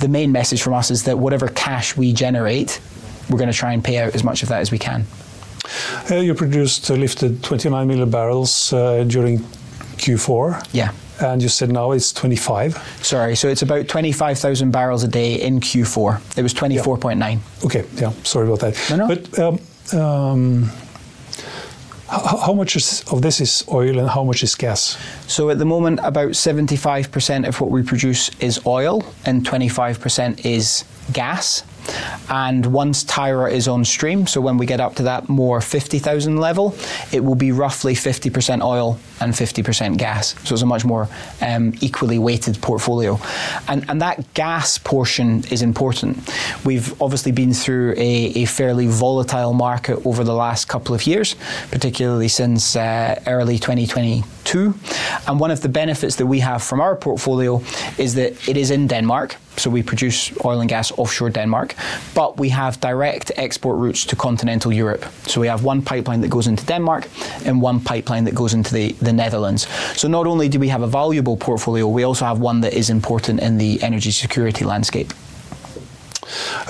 the 0.00 0.08
main 0.08 0.32
message 0.32 0.62
from 0.62 0.74
us 0.74 0.90
is 0.90 1.04
that 1.04 1.18
whatever 1.18 1.48
cash 1.48 1.96
we 1.96 2.12
generate, 2.12 2.80
we're 3.30 3.38
going 3.38 3.50
to 3.50 3.56
try 3.56 3.72
and 3.72 3.82
pay 3.84 3.98
out 3.98 4.14
as 4.14 4.24
much 4.24 4.42
of 4.42 4.48
that 4.48 4.60
as 4.60 4.70
we 4.70 4.78
can. 4.78 5.06
Uh, 6.10 6.16
you 6.16 6.34
produced, 6.34 6.90
uh, 6.90 6.94
lifted 6.94 7.42
29 7.42 7.86
million 7.86 8.10
barrels 8.10 8.72
uh, 8.72 9.04
during 9.04 9.38
Q4. 9.98 10.68
Yeah. 10.72 10.92
And 11.20 11.42
you 11.42 11.48
said 11.48 11.70
now 11.70 11.92
it's 11.92 12.12
25. 12.12 12.76
Sorry, 13.02 13.34
so 13.34 13.48
it's 13.48 13.62
about 13.62 13.88
25,000 13.88 14.70
barrels 14.70 15.02
a 15.02 15.08
day 15.08 15.34
in 15.34 15.60
Q4. 15.60 16.38
It 16.38 16.42
was 16.42 16.54
24.9. 16.54 17.18
Yeah. 17.18 17.38
Okay, 17.64 17.84
yeah, 17.96 18.12
sorry 18.22 18.46
about 18.46 18.60
that. 18.60 18.90
No, 18.90 18.96
no. 18.96 19.08
But 19.08 19.38
um, 19.38 20.00
um, 20.00 20.70
how, 22.08 22.36
how 22.38 22.52
much 22.54 22.76
is, 22.76 23.04
of 23.10 23.22
this 23.22 23.40
is 23.40 23.64
oil 23.70 23.98
and 23.98 24.08
how 24.08 24.24
much 24.24 24.42
is 24.42 24.54
gas? 24.54 24.96
So 25.26 25.50
at 25.50 25.58
the 25.58 25.64
moment, 25.64 26.00
about 26.02 26.30
75% 26.30 27.46
of 27.46 27.60
what 27.60 27.70
we 27.70 27.82
produce 27.82 28.30
is 28.40 28.64
oil 28.66 29.04
and 29.26 29.44
25% 29.44 30.44
is 30.44 30.84
gas. 31.12 31.62
And 32.30 32.66
once 32.66 33.04
Tyra 33.04 33.50
is 33.50 33.68
on 33.68 33.84
stream, 33.84 34.26
so 34.26 34.40
when 34.40 34.58
we 34.58 34.66
get 34.66 34.80
up 34.80 34.94
to 34.96 35.02
that 35.04 35.28
more 35.28 35.60
50,000 35.60 36.36
level, 36.36 36.74
it 37.12 37.24
will 37.24 37.34
be 37.34 37.52
roughly 37.52 37.94
50% 37.94 38.62
oil 38.62 38.98
and 39.20 39.32
50% 39.32 39.96
gas. 39.96 40.34
So 40.44 40.54
it's 40.54 40.62
a 40.62 40.66
much 40.66 40.84
more 40.84 41.08
um, 41.40 41.74
equally 41.80 42.18
weighted 42.18 42.60
portfolio. 42.60 43.18
And, 43.68 43.84
and 43.88 44.00
that 44.02 44.32
gas 44.34 44.78
portion 44.78 45.44
is 45.50 45.62
important. 45.62 46.18
We've 46.64 47.00
obviously 47.00 47.32
been 47.32 47.52
through 47.52 47.92
a, 47.92 48.42
a 48.42 48.44
fairly 48.44 48.86
volatile 48.86 49.52
market 49.52 50.04
over 50.06 50.24
the 50.24 50.34
last 50.34 50.68
couple 50.68 50.94
of 50.94 51.06
years, 51.06 51.36
particularly 51.70 52.28
since 52.28 52.76
uh, 52.76 53.20
early 53.26 53.58
2022. 53.58 54.74
And 55.26 55.40
one 55.40 55.50
of 55.50 55.62
the 55.62 55.68
benefits 55.68 56.16
that 56.16 56.26
we 56.26 56.40
have 56.40 56.62
from 56.62 56.80
our 56.80 56.96
portfolio 56.96 57.62
is 57.96 58.14
that 58.14 58.48
it 58.48 58.56
is 58.56 58.70
in 58.70 58.86
Denmark. 58.86 59.36
So 59.58 59.70
we 59.70 59.82
produce 59.82 60.32
oil 60.44 60.60
and 60.60 60.68
gas 60.68 60.92
offshore 60.92 61.30
Denmark, 61.30 61.74
but 62.14 62.38
we 62.38 62.48
have 62.50 62.80
direct 62.80 63.32
export 63.36 63.78
routes 63.78 64.04
to 64.06 64.16
continental 64.16 64.72
Europe. 64.72 65.04
So 65.26 65.40
we 65.40 65.48
have 65.48 65.64
one 65.64 65.82
pipeline 65.82 66.20
that 66.20 66.30
goes 66.30 66.46
into 66.46 66.64
Denmark 66.66 67.08
and 67.44 67.60
one 67.60 67.80
pipeline 67.80 68.24
that 68.24 68.34
goes 68.34 68.54
into 68.54 68.72
the, 68.72 68.92
the 69.02 69.12
Netherlands. 69.12 69.66
So 69.96 70.08
not 70.08 70.26
only 70.26 70.48
do 70.48 70.58
we 70.58 70.68
have 70.68 70.82
a 70.82 70.86
valuable 70.86 71.36
portfolio, 71.36 71.86
we 71.86 72.04
also 72.04 72.24
have 72.24 72.38
one 72.40 72.60
that 72.60 72.74
is 72.74 72.90
important 72.90 73.40
in 73.40 73.58
the 73.58 73.82
energy 73.82 74.10
security 74.10 74.64
landscape. 74.64 75.12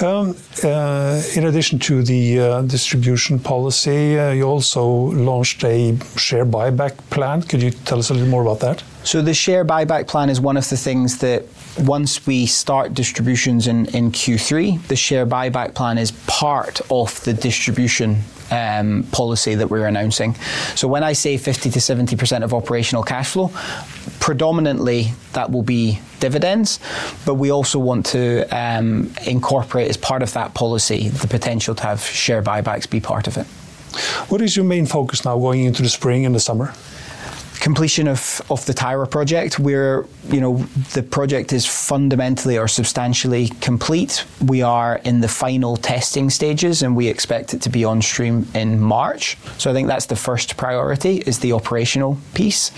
Um, 0.01 0.37
uh, 0.63 1.21
in 1.35 1.47
addition 1.47 1.79
to 1.81 2.03
the 2.03 2.39
uh, 2.39 2.63
distribution 2.63 3.39
policy, 3.39 4.19
uh, 4.19 4.31
you 4.31 4.45
also 4.45 4.87
launched 4.87 5.65
a 5.65 5.97
share 6.17 6.47
buyback 6.47 6.97
plan. 7.11 7.43
Could 7.43 7.63
you 7.63 7.71
tell 7.71 7.99
us 7.99 8.11
a 8.11 8.15
little 8.15 8.29
more 8.29 8.43
about 8.43 8.61
that? 8.61 8.85
So, 9.03 9.23
the 9.23 9.35
share 9.35 9.65
buyback 9.65 10.07
plan 10.07 10.31
is 10.31 10.41
one 10.41 10.57
of 10.57 10.69
the 10.69 10.77
things 10.77 11.19
that 11.19 11.45
once 11.81 12.27
we 12.27 12.47
start 12.47 12.95
distributions 12.95 13.67
in, 13.67 13.87
in 13.87 14.11
Q3, 14.11 14.87
the 14.89 14.97
share 14.97 15.27
buyback 15.27 15.75
plan 15.75 15.99
is 15.99 16.13
part 16.27 16.81
of 16.91 17.23
the 17.25 17.33
distribution 17.33 18.23
um, 18.51 19.05
policy 19.13 19.55
that 19.55 19.69
we're 19.69 19.87
announcing. 19.87 20.35
So 20.75 20.89
when 20.89 21.05
I 21.05 21.13
say 21.13 21.37
50 21.37 21.71
to 21.71 21.79
70% 21.79 22.43
of 22.43 22.55
operational 22.55 23.03
cash 23.03 23.31
flow, 23.31 23.51
predominantly 24.21 25.13
that 25.33 25.51
will 25.51 25.63
be 25.63 26.01
dividends, 26.21 26.81
but 27.25 27.35
we 27.35 27.51
also 27.51 27.79
want 27.79 28.07
to 28.07 28.45
um, 28.51 29.13
incorporate 29.27 29.89
as 29.89 29.97
part 29.97 30.23
of 30.23 30.33
that 30.33 30.55
policy 30.55 31.09
the 31.09 31.29
potential 31.29 31.75
to 31.75 31.83
have 31.83 32.01
share 32.03 32.43
buybacks 32.43 32.89
be 32.89 33.01
part 33.01 33.27
of 33.27 33.37
it. 33.37 33.47
What 34.29 34.43
is 34.43 34.57
your 34.57 34.65
main 34.65 34.87
focus 34.87 35.25
now 35.25 35.39
going 35.39 35.65
into 35.65 35.83
the 35.83 35.89
spring 35.89 36.27
and 36.27 36.35
the 36.35 36.41
summer? 36.41 36.75
Completion 37.61 38.09
of, 38.09 38.41
of 38.51 38.65
the 38.67 38.73
Tyra 38.73 39.11
project. 39.11 39.59
We're, 39.59 40.07
you 40.29 40.41
know, 40.41 40.59
the 40.95 41.03
project 41.03 41.53
is 41.53 41.67
fundamentally 41.67 42.59
or 42.59 42.69
substantially 42.69 43.49
complete. 43.61 44.25
We 44.45 44.63
are 44.63 45.01
in 45.05 45.21
the 45.21 45.29
final 45.29 45.77
testing 45.77 46.31
stages 46.31 46.83
and 46.83 46.97
we 46.97 47.09
expect 47.09 47.55
it 47.55 47.63
to 47.63 47.69
be 47.69 47.85
on 47.85 48.03
stream 48.03 48.47
in 48.55 48.81
March. 48.81 49.37
So 49.59 49.71
I 49.71 49.75
think 49.75 49.89
that's 49.89 50.07
the 50.07 50.17
first 50.17 50.57
priority 50.57 51.19
is 51.19 51.41
the 51.41 51.53
operational 51.53 52.19
piece. 52.35 52.71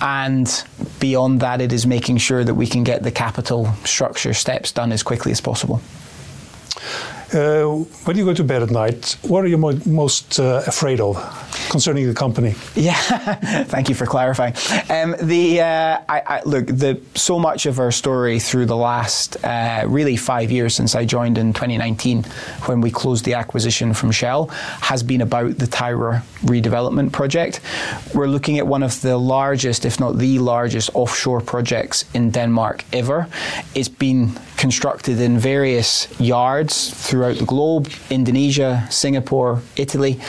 And 0.00 0.64
beyond 1.00 1.40
that, 1.40 1.60
it 1.60 1.72
is 1.72 1.86
making 1.86 2.18
sure 2.18 2.44
that 2.44 2.54
we 2.54 2.66
can 2.66 2.84
get 2.84 3.02
the 3.02 3.12
capital 3.12 3.72
structure 3.84 4.34
steps 4.34 4.72
done 4.72 4.92
as 4.92 5.02
quickly 5.02 5.32
as 5.32 5.40
possible. 5.40 5.80
Uh, 7.32 7.84
when 8.04 8.16
you 8.16 8.24
go 8.24 8.32
to 8.32 8.42
bed 8.42 8.62
at 8.62 8.70
night, 8.70 9.18
what 9.22 9.44
are 9.44 9.48
you 9.48 9.58
mo 9.58 9.78
most 9.84 10.40
uh, 10.40 10.62
afraid 10.66 10.98
of 10.98 11.16
concerning 11.70 12.06
the 12.06 12.14
company? 12.14 12.54
Yeah, 12.74 12.94
thank 13.64 13.90
you 13.90 13.94
for 13.94 14.06
clarifying. 14.06 14.54
Um, 14.88 15.14
the 15.20 15.60
uh, 15.60 16.00
I, 16.08 16.22
I, 16.26 16.42
look, 16.46 16.66
the 16.66 16.98
so 17.14 17.38
much 17.38 17.66
of 17.66 17.78
our 17.80 17.92
story 17.92 18.38
through 18.38 18.64
the 18.64 18.76
last 18.76 19.36
uh, 19.44 19.84
really 19.86 20.16
five 20.16 20.50
years 20.50 20.74
since 20.74 20.94
I 20.94 21.04
joined 21.04 21.36
in 21.36 21.52
2019, 21.52 22.24
when 22.64 22.80
we 22.80 22.90
closed 22.90 23.26
the 23.26 23.34
acquisition 23.34 23.92
from 23.92 24.10
Shell, 24.10 24.46
has 24.80 25.02
been 25.02 25.20
about 25.20 25.58
the 25.58 25.66
Tyra 25.66 26.22
redevelopment 26.44 27.12
project. 27.12 27.60
We're 28.14 28.28
looking 28.28 28.58
at 28.58 28.66
one 28.66 28.82
of 28.82 29.02
the 29.02 29.18
largest, 29.18 29.84
if 29.84 30.00
not 30.00 30.16
the 30.16 30.38
largest, 30.38 30.90
offshore 30.94 31.42
projects 31.42 32.06
in 32.14 32.30
Denmark 32.30 32.86
ever. 32.94 33.28
It's 33.74 33.88
been 33.90 34.32
constructed 34.56 35.20
in 35.20 35.38
various 35.38 36.08
yards 36.20 36.90
throughout 37.18 37.36
the 37.36 37.44
globe 37.44 37.90
Indonesia, 38.10 38.86
Singapore, 38.90 39.60
Italy. 39.74 40.20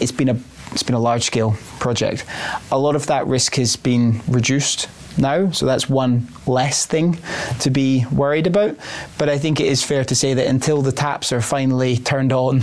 It's 0.00 0.10
been 0.10 0.28
a 0.30 0.36
it's 0.72 0.82
been 0.82 0.96
a 0.96 1.00
large 1.00 1.22
scale 1.22 1.54
project. 1.78 2.24
A 2.72 2.78
lot 2.78 2.96
of 2.96 3.06
that 3.06 3.28
risk 3.28 3.54
has 3.54 3.76
been 3.76 4.20
reduced 4.26 4.88
now, 5.16 5.52
so 5.52 5.64
that's 5.64 5.88
one 5.88 6.26
less 6.48 6.86
thing 6.86 7.18
to 7.60 7.70
be 7.70 8.04
worried 8.10 8.48
about. 8.48 8.76
But 9.16 9.28
I 9.28 9.38
think 9.38 9.60
it 9.60 9.68
is 9.68 9.84
fair 9.84 10.04
to 10.04 10.16
say 10.16 10.34
that 10.34 10.48
until 10.48 10.82
the 10.82 10.90
taps 10.90 11.30
are 11.30 11.40
finally 11.40 11.98
turned 11.98 12.32
on, 12.32 12.62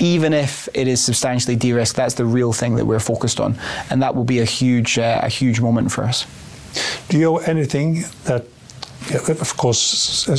even 0.00 0.32
if 0.32 0.68
it 0.74 0.88
is 0.88 1.00
substantially 1.00 1.54
de-risked, 1.54 1.94
that's 1.94 2.14
the 2.14 2.24
real 2.24 2.52
thing 2.52 2.74
that 2.74 2.86
we're 2.86 2.98
focused 2.98 3.38
on, 3.38 3.54
and 3.90 4.02
that 4.02 4.16
will 4.16 4.24
be 4.24 4.40
a 4.40 4.44
huge, 4.44 4.98
uh, 4.98 5.20
a 5.22 5.28
huge 5.28 5.60
moment 5.60 5.92
for 5.92 6.02
us. 6.02 6.26
Do 7.08 7.16
you 7.16 7.22
know 7.22 7.38
anything 7.38 8.02
that 8.24 8.46
of 9.28 9.56
course, 9.56 9.80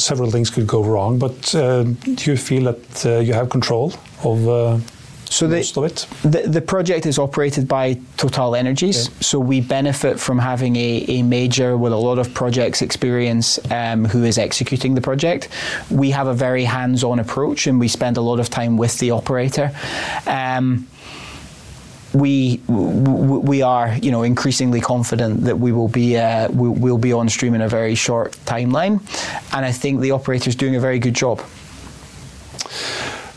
several 0.02 0.32
things 0.32 0.50
could 0.50 0.68
go 0.68 0.84
wrong, 0.84 1.20
but 1.20 1.56
uh, 1.56 1.84
do 1.84 2.32
you 2.32 2.38
feel 2.38 2.64
that 2.72 3.06
uh, 3.06 3.20
you 3.20 3.34
have 3.34 3.50
control 3.50 3.94
of 4.24 4.48
uh, 4.48 4.80
so 5.26 5.48
the, 5.48 5.58
most 5.58 5.78
of 5.78 5.84
it? 5.84 6.08
The, 6.22 6.48
the 6.48 6.62
project 6.62 7.06
is 7.06 7.18
operated 7.18 7.68
by 7.68 8.00
Total 8.18 8.56
Energies, 8.56 9.08
yeah. 9.08 9.14
so 9.20 9.40
we 9.40 9.62
benefit 9.62 10.20
from 10.20 10.40
having 10.40 10.76
a, 10.76 11.06
a 11.08 11.24
major 11.24 11.78
with 11.78 11.94
a 11.94 11.98
lot 11.98 12.20
of 12.20 12.34
projects 12.34 12.82
experience 12.82 13.60
um, 13.72 14.06
who 14.06 14.24
is 14.24 14.38
executing 14.38 14.96
the 14.96 15.02
project. 15.02 15.50
We 15.90 16.12
have 16.12 16.28
a 16.28 16.34
very 16.34 16.64
hands-on 16.64 17.20
approach, 17.20 17.68
and 17.68 17.80
we 17.80 17.88
spend 17.88 18.18
a 18.18 18.22
lot 18.22 18.40
of 18.40 18.50
time 18.50 18.78
with 18.78 19.00
the 19.00 19.12
operator. 19.12 19.72
Um, 20.28 20.88
we 22.14 22.62
we 22.68 23.62
are 23.62 23.96
you 23.98 24.12
know 24.12 24.24
increasingly 24.24 24.82
confident 24.82 25.42
that 25.46 25.60
we 25.60 25.72
will 25.72 25.88
be 25.88 26.18
uh, 26.18 26.50
we, 26.52 26.70
will 26.70 26.98
be 26.98 27.12
on 27.12 27.30
stream 27.30 27.54
in 27.54 27.62
a 27.62 27.70
very 27.70 27.96
short 27.96 28.34
timeline, 28.46 29.02
and 29.54 29.66
I 29.66 29.72
think 29.72 30.02
the 30.02 30.12
operator 30.12 30.50
is 30.50 30.56
doing 30.56 30.76
a 30.76 30.80
very 30.80 31.00
good 31.00 31.16
job. 31.16 31.42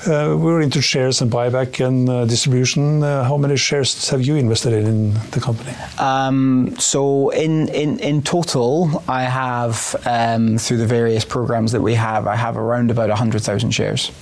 Uh, 0.06 0.36
we're 0.38 0.60
into 0.60 0.80
shares 0.80 1.20
and 1.20 1.32
buyback 1.32 1.84
and 1.84 2.08
uh, 2.08 2.24
distribution. 2.26 3.02
Uh, 3.02 3.24
how 3.24 3.36
many 3.36 3.56
shares 3.56 4.08
have 4.08 4.22
you 4.22 4.36
invested 4.36 4.72
in, 4.72 4.86
in 4.86 5.14
the 5.32 5.40
company? 5.40 5.72
Um, 5.98 6.76
so 6.78 7.30
in, 7.30 7.68
in 7.70 7.98
in 7.98 8.22
total, 8.22 9.02
I 9.08 9.22
have 9.22 9.96
um, 10.06 10.58
through 10.58 10.76
the 10.76 10.86
various 10.86 11.24
programs 11.24 11.72
that 11.72 11.80
we 11.80 11.94
have, 11.94 12.28
I 12.28 12.36
have 12.36 12.56
around 12.56 12.90
about 12.90 13.10
hundred 13.10 13.42
thousand 13.42 13.72
shares. 13.72 14.12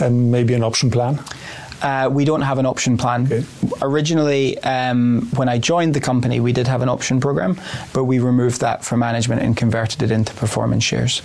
And 0.00 0.30
maybe 0.30 0.54
an 0.54 0.62
option 0.62 0.90
plan. 0.90 1.18
Uh, 1.82 2.08
we 2.10 2.24
don't 2.24 2.42
have 2.42 2.58
an 2.58 2.66
option 2.66 2.96
plan. 2.96 3.26
Okay. 3.26 3.44
Originally, 3.82 4.58
um, 4.58 5.28
when 5.36 5.48
I 5.48 5.58
joined 5.58 5.94
the 5.94 6.00
company, 6.00 6.40
we 6.40 6.52
did 6.52 6.66
have 6.66 6.82
an 6.82 6.88
option 6.88 7.20
program, 7.20 7.60
but 7.92 8.04
we 8.04 8.18
removed 8.18 8.60
that 8.60 8.84
for 8.84 8.96
management 8.96 9.42
and 9.42 9.56
converted 9.56 10.02
it 10.02 10.10
into 10.10 10.34
performance 10.34 10.84
shares. 10.84 11.22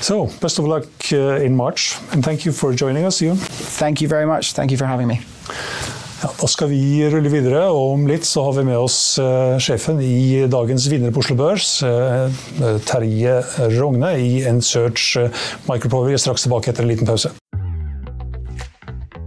So, 0.00 0.26
best 0.40 0.58
of 0.58 0.66
luck 0.66 0.86
uh, 1.12 1.40
in 1.40 1.56
March, 1.56 1.96
and 2.12 2.22
thank 2.22 2.44
you 2.44 2.52
for 2.52 2.74
joining 2.74 3.04
us, 3.04 3.22
Ian. 3.22 3.36
Thank 3.36 4.00
you 4.00 4.08
very 4.08 4.26
much. 4.26 4.52
Thank 4.52 4.70
you 4.70 4.76
for 4.76 4.86
having 4.86 5.08
me. 5.08 5.20
Ja, 6.22 6.30
da 6.40 6.46
skal 6.48 6.70
vi 6.70 7.04
rulle 7.12 7.28
videre, 7.28 7.66
og 7.68 7.98
om 7.98 8.06
litt 8.08 8.24
så 8.24 8.46
har 8.46 8.54
vi 8.56 8.64
med 8.68 8.78
oss 8.80 9.18
uh, 9.20 9.58
sjefen 9.60 10.00
i 10.00 10.46
dagens 10.48 10.86
vinner 10.88 11.12
på 11.12 11.20
Oslo 11.20 11.36
Børs, 11.36 11.82
uh, 11.84 12.78
Terje 12.88 13.42
Rogne 13.76 14.14
i 14.20 14.30
Ensearch 14.48 15.18
Micropower. 15.68 16.08
Vi 16.08 16.16
er 16.16 16.22
straks 16.22 16.46
tilbake 16.46 16.72
etter 16.72 16.86
en 16.86 16.92
liten 16.94 17.08
pause. 17.08 17.34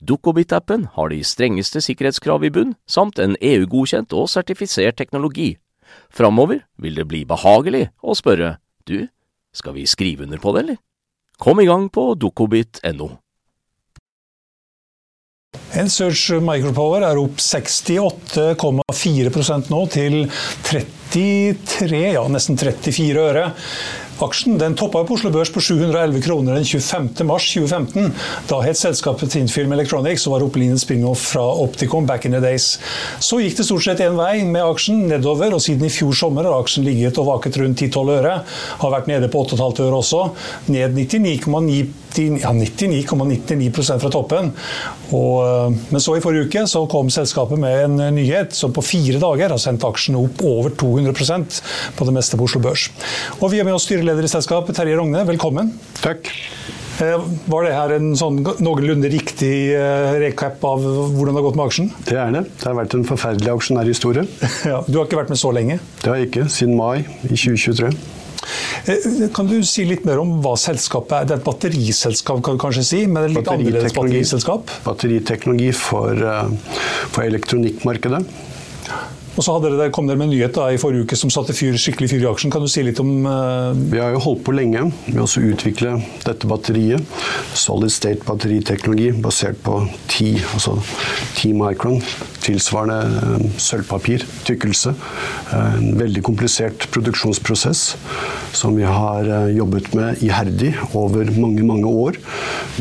Dukkobit-appen 0.00 0.88
har 0.96 1.12
de 1.12 1.20
strengeste 1.24 1.82
sikkerhetskrav 1.84 2.44
i 2.44 2.52
bunn, 2.54 2.76
samt 2.86 3.20
en 3.22 3.36
EU-godkjent 3.40 4.14
og 4.16 4.30
sertifisert 4.32 4.98
teknologi. 5.00 5.56
Framover 6.12 6.64
vil 6.80 6.96
det 6.96 7.08
bli 7.08 7.24
behagelig 7.28 7.88
å 8.02 8.16
spørre 8.16 8.56
du, 8.88 9.08
skal 9.52 9.76
vi 9.76 9.86
skrive 9.88 10.24
under 10.24 10.40
på 10.42 10.54
det, 10.54 10.60
eller? 10.64 10.76
Kom 11.42 11.60
i 11.60 11.68
gang 11.68 11.88
på 11.92 12.12
dukkobit.no. 12.14 13.10
Ensearch 15.76 16.30
Micropower 16.44 17.02
er 17.04 17.18
opp 17.20 17.36
68,4% 17.40 19.70
nå 19.72 19.80
til 19.92 20.30
33, 20.68 22.12
ja 22.14 22.22
nesten 22.32 22.56
34 22.60 23.20
øre. 23.20 23.44
Aksjen 24.22 24.58
den 24.58 24.76
toppa 24.78 25.00
på 25.02 25.16
Oslo 25.16 25.32
Børs 25.34 25.50
på 25.50 25.60
711 25.60 26.20
kroner 26.22 26.54
den 26.54 26.66
25. 26.68 27.08
mars 27.26 27.48
2015. 27.50 28.12
Da 28.50 28.60
het 28.62 28.78
selskapet 28.78 29.32
Tintfilm 29.34 29.72
Electronics 29.74 30.28
og 30.28 30.36
var 30.36 30.44
opprinnelig 30.46 30.84
spin-off 30.84 31.24
fra 31.32 31.42
Opticom 31.64 32.06
back 32.06 32.28
in 32.28 32.36
the 32.36 32.42
days. 32.42 32.76
Så 33.18 33.40
gikk 33.42 33.58
det 33.58 33.66
stort 33.66 33.82
sett 33.86 34.02
én 34.04 34.14
vei 34.18 34.44
med 34.46 34.62
aksjen, 34.62 35.08
nedover, 35.10 35.56
og 35.56 35.64
siden 35.64 35.88
i 35.88 35.90
fjor 35.90 36.14
sommer 36.14 36.46
har 36.46 36.62
aksjen 36.62 36.86
ligget 36.86 37.18
og 37.18 37.32
vaket 37.32 37.58
rundt 37.62 37.82
10-12 37.82 38.14
øre. 38.20 38.36
Har 38.84 38.94
vært 38.94 39.10
nede 39.10 39.32
på 39.32 39.42
8,5 39.42 39.82
øre 39.88 39.98
også. 39.98 40.22
Ned 40.70 40.94
99,9 41.00 42.01
ja, 42.18 42.52
99,99% 42.56 44.02
fra 44.02 44.10
toppen. 44.12 44.52
Og, 45.12 45.38
eh, 45.44 45.78
men 45.92 46.04
så 46.04 46.16
i 46.16 46.24
forrige 46.24 46.48
uke 46.48 46.66
så 46.70 46.84
kom 46.90 47.10
selskapet 47.12 47.60
med 47.60 47.84
en 47.86 48.16
nyhet 48.16 48.56
som 48.56 48.74
på 48.74 48.84
fire 48.84 49.20
dager 49.22 49.54
har 49.54 49.62
sendt 49.62 49.86
aksjene 49.88 50.20
opp 50.22 50.44
over 50.46 50.74
200% 50.76 51.62
på 51.96 52.08
det 52.08 52.16
meste 52.16 52.38
på 52.38 52.48
Oslo 52.48 52.62
Børs. 52.64 52.88
Og 53.40 53.50
vi 53.52 53.60
har 53.60 53.68
med 53.68 53.76
oss 53.78 53.88
styreleder 53.88 54.26
i 54.26 54.32
selskapet, 54.32 54.76
Terje 54.76 54.98
Rogne, 54.98 55.24
velkommen. 55.28 55.74
Takk. 56.02 56.30
Eh, 57.02 57.18
var 57.50 57.64
det 57.64 57.74
her 57.74 57.94
en 57.96 58.12
sånn 58.18 58.40
noenlunde 58.62 59.08
riktig 59.12 59.72
eh, 59.74 60.14
recap 60.22 60.62
av 60.68 60.82
hvordan 60.84 61.32
det 61.32 61.40
har 61.40 61.46
gått 61.48 61.58
med 61.58 61.70
aksjen? 61.70 61.92
Det 62.08 62.18
er 62.20 62.34
det. 62.36 62.44
Det 62.60 62.68
har 62.68 62.76
vært 62.78 62.96
en 62.98 63.06
forferdelig 63.08 63.54
aksjonærhistorie. 63.56 64.26
Ja, 64.72 64.82
du 64.86 64.98
har 64.98 65.08
ikke 65.08 65.18
vært 65.18 65.32
med 65.32 65.40
så 65.40 65.50
lenge? 65.54 65.78
Det 66.02 66.10
har 66.10 66.20
jeg 66.20 66.30
ikke. 66.30 66.48
Siden 66.52 66.76
mai 66.78 67.02
i 67.02 67.34
2023. 67.34 67.90
Eh, 68.90 69.28
kan 69.34 69.50
du 69.50 69.58
si 69.66 69.84
litt 69.88 70.06
mer 70.08 70.22
om 70.22 70.38
hva 70.44 70.54
selskapet 70.58 71.16
er? 71.18 71.28
Det 71.28 71.36
er 71.36 71.42
et 71.42 71.46
batteriselskap, 71.46 72.42
kan 72.44 72.58
du 72.58 72.62
kanskje 72.62 72.86
si? 72.86 73.02
Men 73.06 73.26
det 73.28 73.36
litt 73.36 73.52
annerledes 73.52 73.96
batteriselskap? 73.96 74.72
Batteriteknologi 74.86 75.70
for, 75.76 76.24
for 77.12 77.26
elektronikkmarkedet. 77.26 78.24
Og 79.32 79.44
så 79.46 79.54
dere, 79.64 79.88
kom 79.94 80.08
dere 80.08 80.20
med 80.20 80.28
en 80.28 80.34
nyhet 80.34 80.52
da, 80.56 80.66
i 80.68 80.80
forrige 80.80 81.06
uke 81.06 81.16
som 81.16 81.30
satte 81.32 81.54
fyr, 81.56 81.76
skikkelig 81.80 82.10
fyr 82.12 82.24
i 82.26 82.28
aksjen. 82.28 82.52
Kan 82.52 82.64
du 82.64 82.68
si 82.68 82.82
litt 82.84 83.00
om 83.00 83.24
uh... 83.24 83.72
Vi 83.72 84.00
har 84.00 84.12
jo 84.12 84.20
holdt 84.26 84.42
på 84.44 84.52
lenge 84.52 84.84
med 85.06 85.22
å 85.24 85.28
utvikle 85.48 85.94
dette 86.26 86.48
batteriet. 86.50 87.06
Solid 87.56 87.94
state 87.94 88.26
batteriteknologi 88.28 89.08
basert 89.24 89.62
på 89.64 89.78
10, 90.12 90.42
altså 90.52 90.76
10 91.38 91.56
micron. 91.62 91.96
Tilsvarende 92.44 93.38
uh, 93.40 93.46
sølvpapir, 93.56 94.26
tykkelse. 94.44 94.92
Uh, 95.48 95.78
en 95.78 95.96
veldig 95.96 96.24
komplisert 96.28 96.90
produksjonsprosess 96.92 97.86
som 98.52 98.76
vi 98.76 98.84
har 98.84 99.24
jobbet 99.56 99.94
med 99.96 100.20
iherdig 100.20 100.74
over 100.92 101.30
mange, 101.40 101.64
mange 101.64 101.88
år. 101.88 102.18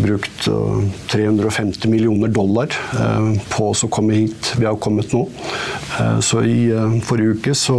Brukt 0.04 0.50
350 1.14 1.88
millioner 1.88 2.32
dollar 2.32 2.76
på 3.54 3.70
å 3.72 3.90
komme 3.94 4.18
hit 4.18 4.52
vi 4.60 4.68
har 4.68 4.76
kommet 4.84 5.16
nå. 5.16 5.24
Så 6.24 6.41
i 6.48 6.70
eh, 6.74 6.98
forrige 7.06 7.38
uke 7.38 7.56
så 7.58 7.78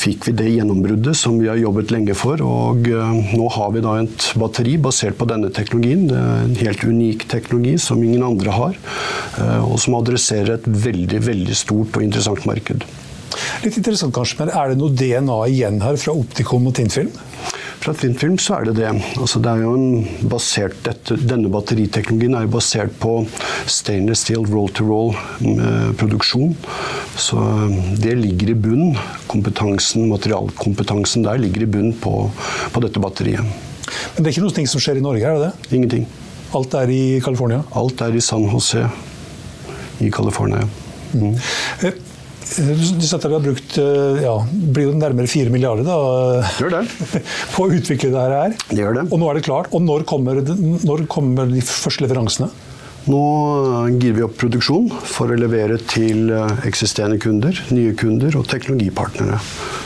fikk 0.00 0.28
vi 0.28 0.34
det 0.38 0.48
gjennombruddet 0.52 1.16
som 1.18 1.38
vi 1.40 1.48
har 1.50 1.60
jobbet 1.60 1.92
lenge 1.94 2.16
for. 2.18 2.40
Og 2.44 2.88
eh, 2.90 3.20
nå 3.36 3.48
har 3.56 3.74
vi 3.74 3.84
da 3.84 3.96
et 4.02 4.30
batteri 4.40 4.76
basert 4.82 5.18
på 5.20 5.28
denne 5.30 5.52
teknologien. 5.54 6.06
Det 6.10 6.18
er 6.18 6.46
en 6.46 6.56
helt 6.62 6.84
unik 6.86 7.28
teknologi 7.32 7.76
som 7.82 8.02
ingen 8.04 8.24
andre 8.26 8.56
har. 8.56 8.80
Eh, 9.40 9.62
og 9.64 9.78
som 9.82 9.98
adresserer 10.00 10.56
et 10.58 10.68
veldig, 10.88 11.22
veldig 11.28 11.58
stort 11.58 11.96
og 11.96 12.06
interessant 12.06 12.46
marked. 12.48 12.86
Litt 13.64 13.76
interessant 13.78 14.14
kanskje, 14.14 14.40
men 14.40 14.54
Er 14.56 14.72
det 14.72 14.80
noe 14.80 14.94
DNA 14.94 15.40
igjen 15.52 15.82
her 15.84 15.98
fra 16.00 16.16
optikum 16.16 16.66
og 16.70 16.76
Tinfilm? 16.78 17.12
Fra 17.80 17.94
Tinfilm 17.96 18.34
så 18.36 18.58
er 18.58 18.66
det 18.68 18.74
det. 18.76 18.90
Altså 19.16 19.40
det 19.40 19.54
er 19.54 19.62
jo 19.64 19.70
en 19.72 20.04
basert, 20.28 20.74
dette, 20.84 21.16
denne 21.16 21.48
batteriteknologien 21.52 22.34
er 22.36 22.50
basert 22.52 22.92
på 23.00 23.24
stainless 23.64 24.20
steel 24.26 24.44
roll-to-roll-produksjon. 24.50 26.52
Så 27.16 27.40
det 28.02 28.18
ligger 28.20 28.52
i 28.52 28.58
bunn. 28.66 28.98
Kompetansen, 29.30 30.10
Materialkompetansen 30.12 31.24
der 31.24 31.40
ligger 31.40 31.64
i 31.64 31.70
bunn 31.72 31.96
på, 32.04 32.12
på 32.74 32.78
dette 32.84 33.00
batteriet. 33.00 33.48
Men 34.12 34.20
det 34.20 34.28
er 34.28 34.32
ikke 34.34 34.44
noe 34.44 34.68
som 34.74 34.82
skjer 34.84 35.00
i 35.00 35.06
Norge, 35.06 35.24
er 35.24 35.40
det 35.40 35.48
det? 35.48 35.54
Ingenting. 35.80 36.04
Alt 36.52 36.76
er 36.76 36.84
i 36.92 37.16
California? 37.24 37.64
Alt 37.80 37.96
er 38.04 38.12
i 38.12 38.20
San 38.24 38.44
Jose 38.50 38.82
i 40.04 40.12
California. 40.12 40.68
Mm. 41.16 41.32
Eh, 42.58 42.72
du 42.98 43.06
sa 43.06 43.18
at 43.18 43.28
vi 43.28 43.36
har 43.36 43.44
brukt 43.44 43.78
ja, 44.24 44.34
blir 44.50 44.88
jo 44.88 44.96
nærmere 44.98 45.30
4 45.30 45.52
milliarder 45.54 45.86
da, 45.86 46.82
på 47.54 47.66
å 47.66 47.70
utvikle 47.76 48.10
det 48.14 48.26
her. 48.34 48.56
Det 48.70 48.82
gjør 48.82 49.00
det. 49.00 49.06
Og 49.10 49.22
nå 49.22 49.30
er 49.30 49.38
det 49.38 49.46
klart. 49.46 49.70
Og 49.76 49.84
når 49.84 50.06
kommer, 50.08 50.42
når 50.42 51.06
kommer 51.10 51.50
de 51.50 51.62
første 51.66 52.06
leveransene? 52.06 52.50
Nå 53.08 53.20
girer 53.96 54.16
vi 54.18 54.24
opp 54.26 54.34
produksjon 54.38 54.90
for 55.08 55.32
å 55.32 55.38
levere 55.38 55.78
til 55.88 56.28
eksisterende 56.68 57.16
kunder, 57.22 57.56
nye 57.72 57.94
kunder 57.96 58.36
og 58.36 58.44
teknologipartnere. 58.50 59.38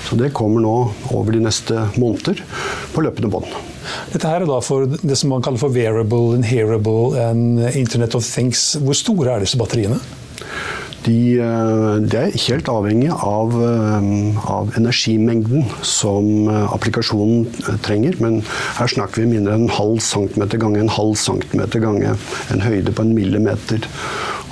Så 0.09 0.19
det 0.19 0.33
kommer 0.37 0.65
nå 0.65 0.75
over 1.15 1.33
de 1.33 1.45
neste 1.45 1.87
måneder 1.95 2.43
på 2.93 3.05
løpende 3.07 3.31
bånd. 3.31 3.55
Dette 4.13 4.29
her 4.29 4.43
er 4.43 4.51
da 4.51 4.59
for 4.65 4.89
det 4.91 5.17
som 5.21 5.33
man 5.33 5.45
kaller 5.45 5.61
for 5.63 5.73
wearable, 5.75 6.35
inherable 6.37 7.15
and 7.21 7.63
Internet 7.75 8.17
of 8.19 8.27
Things. 8.27 8.73
Hvor 8.83 8.99
store 8.99 9.37
er 9.37 9.45
disse 9.45 9.61
batteriene? 9.61 10.01
De, 11.05 11.37
det 12.09 12.21
er 12.21 12.37
helt 12.47 12.69
avhengig 12.73 13.11
av, 13.13 13.53
av, 14.49 14.71
energimengden 14.79 15.67
som 15.85 16.49
applikasjonen 16.49 17.45
trenger. 17.85 18.17
Men 18.25 18.41
her 18.79 18.89
snakker 18.89 19.21
vi 19.21 19.35
mindre 19.35 19.59
enn 19.59 19.67
en 19.67 19.77
halv 19.77 20.01
centimeter 20.05 20.63
ganger 20.63 20.85
en 20.85 20.95
halv 20.95 21.19
centimeter 21.21 21.85
ganger 21.85 22.17
en 22.55 22.65
høyde 22.65 22.95
på 22.95 23.05
en 23.05 23.13
millimeter. 23.17 23.85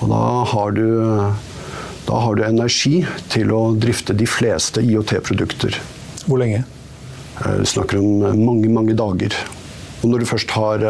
Og 0.03 0.13
da 0.13 0.21
har 0.53 0.77
du, 0.77 0.87
da 2.11 2.21
har 2.27 2.37
du 2.37 2.45
energi 2.45 3.01
til 3.33 3.55
å 3.57 3.65
drifte 3.79 4.17
de 4.19 4.29
fleste 4.29 4.85
IOT-produkter. 4.85 5.81
Hvor 6.27 6.43
lenge? 6.43 6.67
Vi 7.41 7.67
snakker 7.67 7.99
om 8.03 8.45
mange, 8.45 8.69
mange 8.69 8.95
dager. 8.99 9.35
Og 10.03 10.11
når 10.11 10.23
du 10.23 10.27
først 10.27 10.51
har, 10.59 10.83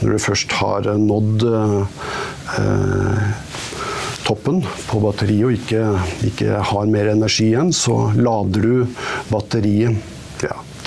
når 0.00 0.14
du 0.14 0.18
først 0.20 0.52
har 0.60 0.88
nådd 1.00 1.44
eh, 1.48 3.22
toppen 4.28 4.60
på 4.90 5.00
batteriet 5.02 5.48
og 5.48 5.56
ikke, 5.56 5.82
ikke, 6.28 6.60
har 6.70 6.92
mer 6.92 7.10
energi 7.14 7.48
igjen, 7.50 7.72
så 7.72 8.10
lader 8.18 8.64
du 8.64 9.02
batteriet 9.32 9.96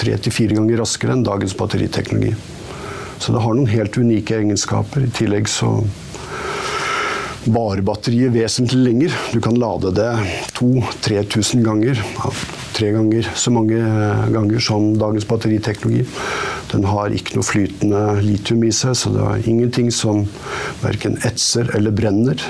tre 0.02 0.16
til 0.18 0.34
fire 0.34 0.58
ganger 0.58 0.82
raskere 0.82 1.16
enn 1.16 1.26
dagens 1.26 1.58
batteriteknologi. 1.58 2.34
Så 3.22 3.34
det 3.36 3.42
har 3.44 3.54
noen 3.54 3.70
helt 3.70 3.98
unike 4.02 4.40
egenskaper. 4.40 5.06
I 5.06 5.14
tillegg 5.14 5.50
så 5.52 5.76
varer 7.46 7.84
batteriet 7.86 8.34
vesentlig 8.34 8.82
lenger. 8.82 9.20
Du 9.34 9.38
kan 9.42 9.58
lade 9.62 9.92
det 9.98 10.10
2000-3000 10.58 11.62
ganger. 11.66 12.02
Tre 12.74 12.90
ganger 12.96 13.30
så 13.36 13.54
mange 13.54 13.78
ganger 14.34 14.66
som 14.66 14.92
dagens 14.98 15.28
batteriteknologi. 15.30 16.06
Den 16.72 16.86
har 16.88 17.14
ikke 17.14 17.36
noe 17.38 17.46
flytende 17.46 18.02
litium 18.24 18.64
i 18.66 18.74
seg, 18.74 18.96
så 18.98 19.12
det 19.14 19.24
er 19.28 19.50
ingenting 19.52 19.90
som 19.94 20.24
verken 20.82 21.20
etser 21.28 21.70
eller 21.78 21.94
brenner. 21.94 22.42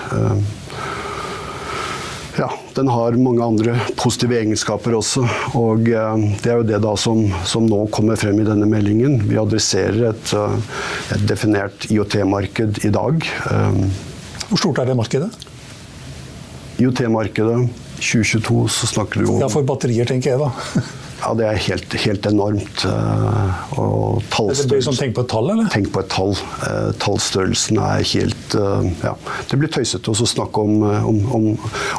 Ja, 2.40 2.48
den 2.76 2.88
har 2.88 3.18
mange 3.20 3.44
andre 3.44 3.76
positive 4.00 4.38
egenskaper 4.40 4.96
også. 4.96 5.26
Og 5.60 5.84
det 5.84 6.48
er 6.48 6.62
jo 6.62 6.68
det 6.68 6.80
da 6.84 6.94
som, 7.00 7.26
som 7.48 7.68
nå 7.68 7.84
kommer 7.92 8.20
frem 8.20 8.40
i 8.40 8.48
denne 8.48 8.70
meldingen. 8.72 9.20
Vi 9.28 9.40
adresserer 9.42 10.14
et, 10.14 10.34
et 11.16 11.26
definert 11.28 11.90
IOT-marked 11.92 12.86
i 12.88 12.94
dag. 12.94 13.28
Hvor 14.48 14.62
stort 14.64 14.80
er 14.84 14.92
det 14.92 14.98
markedet? 15.00 15.32
IOT-markedet 16.82 17.60
2022 18.02 18.66
så 18.74 18.90
snakker 18.90 19.22
du 19.22 19.30
om 19.36 19.44
Ja, 19.44 19.52
for 19.52 19.68
batterier, 19.68 20.08
tenker 20.10 20.34
jeg 20.34 20.42
da. 20.42 20.52
Ja, 21.22 21.34
det 21.38 21.46
er 21.46 21.60
helt, 21.68 21.96
helt 22.04 22.26
enormt. 22.26 22.86
Og 23.78 24.24
det 24.26 24.82
sånn 24.86 24.98
tenk 24.98 25.16
på 25.18 25.26
et 25.26 25.30
tall, 25.32 25.52
eller? 25.54 25.70
Tenk 25.74 25.92
på 25.94 26.02
et 26.02 26.10
tall. 26.12 26.34
Tallstørrelsen 27.02 27.82
er 27.82 28.06
helt 28.14 28.58
Ja. 29.06 29.14
Det 29.52 29.60
blir 29.60 29.72
tøysete 29.72 30.12
å 30.12 30.28
snakke 30.28 30.64
om, 30.64 30.82
om, 30.82 31.20
om, 31.38 31.46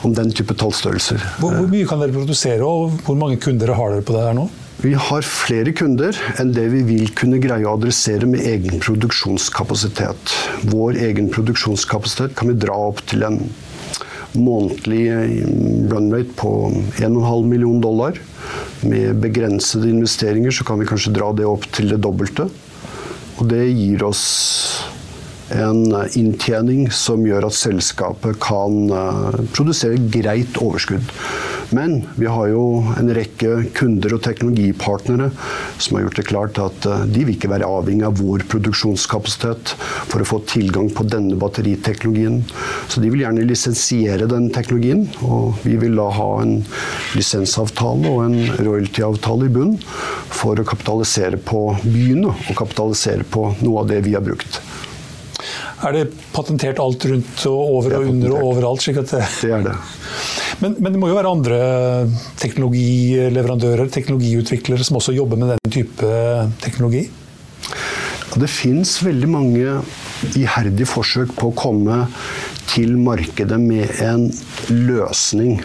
om, 0.03 0.17
den 0.17 0.33
type 0.35 0.57
tallstørrelser. 0.59 1.23
Hvor, 1.39 1.55
hvor, 1.55 1.71
mye 1.71 1.87
kan 1.89 2.03
dere 2.03 2.15
produsere, 2.15 2.67
og 2.67 2.99
hvor 3.07 3.19
mange 3.19 3.39
kunder 3.43 3.75
har 3.79 3.95
dere 3.95 4.07
på 4.07 4.17
det 4.17 4.27
her 4.27 4.37
nå? 4.37 4.49
Vi 4.83 4.97
har 4.99 5.23
flere 5.23 5.71
kunder 5.79 6.17
enn 6.43 6.51
det 6.57 6.65
vi 6.73 6.81
vil 6.89 7.11
kunne 7.15 7.39
greie 7.43 7.67
å 7.69 7.77
adressere 7.77 8.27
med 8.27 8.43
egen 8.43 8.81
produksjonskapasitet. 8.83 10.33
Vår 10.73 10.99
egen 11.07 11.29
produksjonskapasitet 11.31 12.35
kan 12.39 12.51
vi 12.51 12.57
dra 12.65 12.75
opp 12.89 13.05
til 13.07 13.23
en 13.29 13.39
månedlig 14.35 15.05
runrate 15.93 16.35
på 16.41 16.53
1,5 16.99 17.47
million 17.47 17.79
dollar. 17.85 18.19
Med 18.83 19.21
begrensede 19.23 19.90
investeringer 19.92 20.55
så 20.55 20.66
kan 20.66 20.81
vi 20.81 20.88
kanskje 20.88 21.14
dra 21.14 21.31
det 21.37 21.47
opp 21.47 21.68
til 21.75 21.92
det 21.92 22.01
dobbelte. 22.03 22.49
Og 23.38 23.47
det 23.51 23.64
gir 23.71 24.03
oss 24.07 24.25
en 25.53 25.85
inntjening 26.16 26.88
som 26.95 27.25
gjør 27.27 27.47
at 27.49 27.57
selskapet 27.57 28.38
kan 28.42 28.88
produsere 29.53 30.01
greit 30.12 30.57
overskudd. 30.61 31.12
Men 31.73 32.03
vi 32.17 32.29
har 32.29 32.51
jo 32.53 32.65
en 33.01 33.11
rekke 33.17 33.53
kunder 33.77 34.17
og 34.17 34.23
teknologipartnere 34.27 35.31
som 35.81 35.97
har 35.97 36.07
gjort 36.07 36.19
det 36.21 36.27
klart 36.29 36.61
at 36.63 36.89
de 37.09 37.25
vil 37.25 37.35
ikke 37.35 37.51
være 37.53 37.69
avhengig 37.69 38.07
av 38.09 38.21
vår 38.21 38.45
produksjonskapasitet 38.53 39.75
for 40.11 40.23
å 40.23 40.29
få 40.29 40.43
tilgang 40.51 40.91
på 40.93 41.07
denne 41.09 41.39
batteriteknologien. 41.41 42.43
Så 42.93 43.01
de 43.03 43.13
vil 43.13 43.25
gjerne 43.25 43.47
lisensiere 43.49 44.29
den 44.31 44.51
teknologien, 44.55 45.07
og 45.25 45.63
vi 45.65 45.79
vil 45.81 45.97
da 45.99 46.11
ha 46.13 46.31
en 46.43 46.59
lisensavtale 47.17 48.13
og 48.13 48.25
en 48.27 48.39
royaltyavtale 48.61 49.49
i 49.49 49.55
bunn 49.57 49.77
for 50.33 50.61
å 50.61 50.69
kapitalisere 50.69 51.41
på 51.41 51.65
byene 51.83 52.33
og 52.33 52.55
kapitalisere 52.59 53.27
på 53.29 53.49
noe 53.65 53.83
av 53.83 53.93
det 53.93 54.03
vi 54.07 54.17
har 54.17 54.25
brukt. 54.25 54.61
Er 55.83 55.97
det 55.97 56.05
patentert 56.35 56.79
alt 56.79 57.05
rundt 57.11 57.43
og 57.51 57.59
over 57.79 57.97
og 57.99 58.09
under 58.13 58.37
og 58.37 58.49
overalt? 58.53 58.85
slik 58.85 59.01
at 59.03 59.11
det... 59.17 59.25
det 59.43 59.55
er 59.57 59.65
det. 59.73 59.77
Men, 60.62 60.77
men, 60.79 60.94
det 60.94 61.01
må 61.03 61.09
jo 61.11 61.16
være 61.16 61.33
andre 61.33 61.59
teknologileverandører, 62.38 63.88
teknologiutviklere, 63.90 64.87
som 64.87 65.01
også 65.01 65.14
jobber 65.16 65.40
med 65.40 65.57
den 65.57 65.72
type 65.75 66.11
teknologi? 66.62 67.09
Det 68.33 68.48
fins 68.48 68.94
veldig 69.05 69.29
mange 69.29 69.72
iherdige 70.38 70.87
forsøk 70.88 71.35
på 71.37 71.51
å 71.51 71.57
komme 71.59 72.05
til 72.70 72.94
markedet 72.96 73.59
med 73.61 73.90
en 74.07 74.29
løsning. 74.70 75.59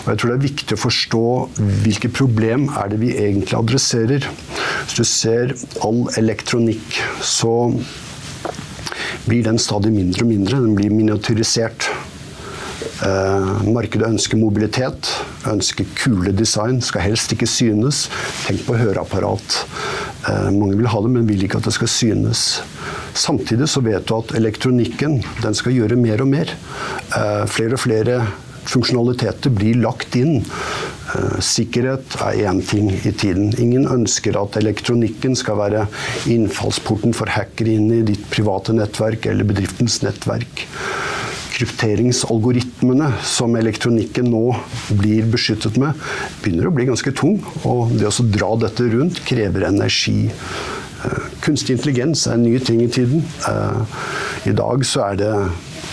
Og 0.00 0.06
jeg 0.08 0.20
tror 0.20 0.30
det 0.30 0.36
er 0.36 0.46
viktig 0.46 0.76
å 0.76 0.80
forstå 0.80 1.24
hvilke 1.84 2.10
problem 2.14 2.68
er 2.70 2.92
det 2.92 3.00
vi 3.02 3.10
egentlig 3.12 3.58
adresserer. 3.58 4.28
Hvis 4.86 4.96
du 4.96 5.04
ser 5.04 5.56
all 5.84 6.06
elektronikk, 6.20 7.02
så 7.20 7.74
blir 9.26 9.44
den 9.44 9.60
stadig 9.60 9.92
mindre 9.92 10.24
og 10.24 10.30
mindre. 10.30 10.62
Den 10.62 10.78
blir 10.78 10.94
miniatyrisert. 10.94 11.90
Eh, 13.00 13.60
markedet 13.72 14.10
ønsker 14.10 14.36
mobilitet, 14.36 15.08
ønsker 15.48 15.88
kule 15.96 16.34
design, 16.36 16.82
skal 16.84 17.06
helst 17.06 17.32
ikke 17.32 17.48
synes. 17.48 18.04
Tenk 18.44 18.66
på 18.66 18.76
høreapparat. 18.76 19.62
Eh, 20.28 20.50
mange 20.52 20.76
vil 20.76 20.90
ha 20.92 21.00
det, 21.00 21.12
men 21.14 21.28
vil 21.28 21.46
ikke 21.46 21.62
at 21.62 21.68
det 21.70 21.76
skal 21.78 21.88
synes. 21.88 22.44
Samtidig 23.16 23.70
så 23.72 23.80
vet 23.84 24.04
du 24.06 24.18
at 24.18 24.36
elektronikken 24.36 25.20
den 25.40 25.56
skal 25.56 25.76
gjøre 25.78 25.96
mer 26.00 26.20
og 26.20 26.28
mer. 26.34 26.52
Eh, 27.16 27.44
flere 27.48 27.78
og 27.78 27.84
flere 27.86 28.20
funksjonaliteter 28.70 29.50
blir 29.56 29.80
lagt 29.80 30.14
inn. 30.20 30.44
Sikkerhet 31.42 32.12
er 32.22 32.44
én 32.46 32.60
ting 32.62 32.92
i 32.92 33.10
tiden. 33.10 33.48
Ingen 33.58 33.88
ønsker 33.90 34.36
at 34.38 34.54
elektronikken 34.60 35.34
skal 35.34 35.56
være 35.58 35.88
innfallsporten 36.30 37.16
for 37.16 37.32
hackere 37.34 37.72
inn 37.80 37.88
i 37.96 38.04
ditt 38.06 38.28
private 38.30 38.76
nettverk 38.76 39.26
eller 39.26 39.48
bedriftens 39.48 39.98
nettverk 40.04 40.68
krypteringsalgoritmene 41.60 43.12
som 43.26 43.56
elektronikken 43.58 44.30
nå 44.32 44.44
blir 44.96 45.28
beskyttet 45.30 45.76
med, 45.80 45.96
begynner 46.40 46.70
å 46.70 46.74
bli 46.74 46.88
ganske 46.88 47.12
tung. 47.16 47.38
Og 47.68 47.92
det 48.00 48.08
å 48.08 48.28
dra 48.28 48.54
dette 48.64 48.88
rundt 48.94 49.20
krever 49.28 49.68
energi. 49.68 50.30
Kunstig 51.44 51.78
intelligens 51.78 52.26
er 52.28 52.36
en 52.36 52.46
ny 52.46 52.56
ting 52.64 52.80
i 52.84 52.90
tiden. 52.92 53.24
I 54.48 54.56
dag 54.56 54.86
så 54.88 55.10
er 55.10 55.20
det 55.20 55.34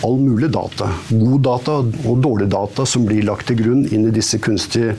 all 0.06 0.20
mulig 0.22 0.50
data. 0.54 0.90
God 1.10 1.44
data 1.48 1.78
og 1.82 2.24
dårlig 2.24 2.50
data 2.54 2.86
som 2.86 3.06
blir 3.08 3.26
lagt 3.28 3.50
til 3.50 3.60
grunn 3.62 3.86
inn 3.92 4.08
i 4.08 4.14
disse 4.14 4.40
kunstige 4.44 4.94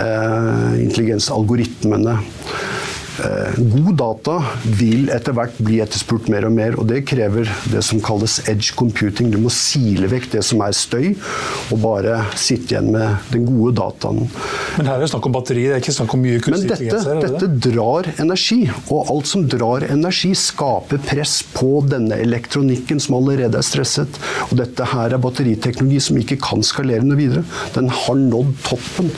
eh, 0.00 0.76
intelligensalgoritmene. 0.80 2.16
Eh, 3.20 3.58
god 3.58 3.96
data 4.00 4.36
vil 4.64 5.10
etter 5.12 5.34
hvert 5.36 5.58
bli 5.60 5.80
etterspurt 5.84 6.30
mer 6.32 6.46
og 6.48 6.54
mer, 6.56 6.76
og 6.80 6.86
det 6.88 7.02
krever 7.08 7.48
det 7.72 7.82
som 7.84 8.00
kalles 8.04 8.38
edge 8.48 8.72
computing. 8.78 9.30
Du 9.32 9.38
må 9.42 9.52
sile 9.52 10.08
vekk 10.10 10.30
det 10.36 10.44
som 10.46 10.62
er 10.64 10.76
støy, 10.76 11.10
og 11.70 11.82
bare 11.82 12.20
sitte 12.38 12.74
igjen 12.74 12.90
med 12.94 13.30
den 13.34 13.44
gode 13.48 13.74
dataen. 13.80 14.24
Men 14.78 14.88
her 14.88 14.96
er 14.96 15.04
det 15.04 15.10
snakk 15.12 15.28
om 15.28 15.36
batteri, 15.36 15.66
det 15.68 15.76
er 15.76 15.82
ikke 15.82 15.96
snakk 15.98 16.14
om 16.16 16.24
mye 16.24 16.40
kunstig 16.44 16.70
intelligens? 16.70 17.08
Men 17.08 17.22
dette, 17.24 17.32
dette 17.36 17.70
drar 17.70 18.10
energi, 18.22 18.60
og 18.88 19.12
alt 19.12 19.30
som 19.30 19.44
drar 19.56 19.86
energi, 19.90 20.32
skaper 20.38 21.02
press 21.10 21.40
på 21.54 21.82
denne 21.90 22.20
elektronikken 22.24 23.02
som 23.02 23.18
allerede 23.20 23.60
er 23.60 23.66
stresset. 23.66 24.20
Og 24.48 24.56
dette 24.62 24.88
her 24.94 25.16
er 25.16 25.22
batteriteknologi 25.22 26.00
som 26.08 26.20
ikke 26.20 26.40
kan 26.40 26.64
skalere 26.66 27.04
noe 27.06 27.20
videre. 27.20 27.44
Den 27.76 27.90
har 27.92 28.18
nådd 28.20 28.56
toppen. 28.64 29.12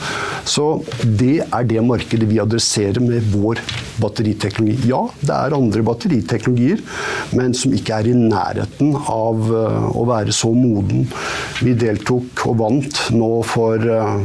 Så 0.49 0.67
det 1.03 1.45
er 1.45 1.67
det 1.69 1.83
markedet 1.85 2.27
vi 2.27 2.41
adresserer 2.43 2.99
med 3.03 3.31
vår 3.33 3.61
batteriteknologi. 4.01 4.89
Ja, 4.89 5.01
det 5.21 5.33
er 5.35 5.57
andre 5.57 5.83
batteriteknologier, 5.85 6.81
men 7.37 7.55
som 7.57 7.75
ikke 7.75 7.99
er 7.99 8.09
i 8.09 8.15
nærheten 8.17 8.95
av 8.97 9.51
eh, 9.51 9.89
å 9.93 10.07
være 10.09 10.35
så 10.35 10.53
moden. 10.55 11.07
Vi 11.63 11.75
deltok 11.77 12.47
og 12.49 12.59
vant 12.63 13.03
nå 13.13 13.33
for 13.47 13.83
eh, 13.97 14.15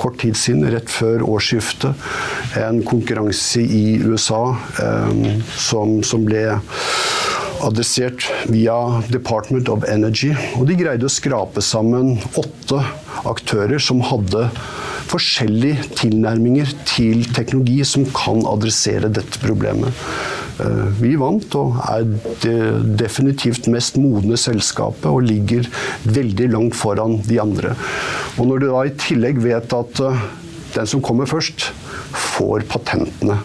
kort 0.00 0.20
tid 0.22 0.36
siden, 0.38 0.68
rett 0.72 0.90
før 0.92 1.24
årsskiftet, 1.28 2.08
en 2.60 2.80
konkurranse 2.86 3.62
i 3.62 3.98
USA 4.00 4.42
eh, 4.80 5.42
som, 5.60 6.00
som 6.06 6.24
ble 6.28 6.46
adressert 7.66 8.26
via 8.50 8.76
Department 9.12 9.70
of 9.72 9.86
Energy. 9.88 10.32
Og 10.58 10.66
de 10.68 10.78
greide 10.78 11.08
å 11.08 11.12
skrape 11.12 11.62
sammen 11.64 12.16
åtte 12.40 12.82
aktører 13.28 13.82
som 13.82 14.02
hadde 14.06 14.48
forskjellige 15.10 15.88
tilnærminger 15.98 16.70
til 16.88 17.24
teknologi 17.34 17.80
som 17.88 18.06
kan 18.14 18.44
adressere 18.48 19.10
dette 19.12 19.42
problemet. 19.42 19.96
Eh, 20.60 20.86
vi 21.00 21.14
vant 21.20 21.56
og 21.58 21.78
er 21.88 22.06
det 22.44 22.58
definitivt 23.00 23.68
mest 23.72 23.98
modne 24.00 24.38
selskapet 24.40 25.08
og 25.10 25.24
ligger 25.26 25.68
veldig 26.04 26.50
langt 26.54 26.78
foran 26.78 27.18
de 27.26 27.40
andre. 27.42 27.74
Og 28.38 28.50
når 28.50 28.62
du 28.62 28.68
da 28.68 28.84
i 28.86 28.94
tillegg 29.06 29.40
vet 29.44 29.74
at 29.76 30.04
eh, 30.04 30.28
den 30.74 30.88
som 30.88 31.02
kommer 31.04 31.28
først, 31.30 31.70
får 32.10 32.64
patentene. 32.70 33.38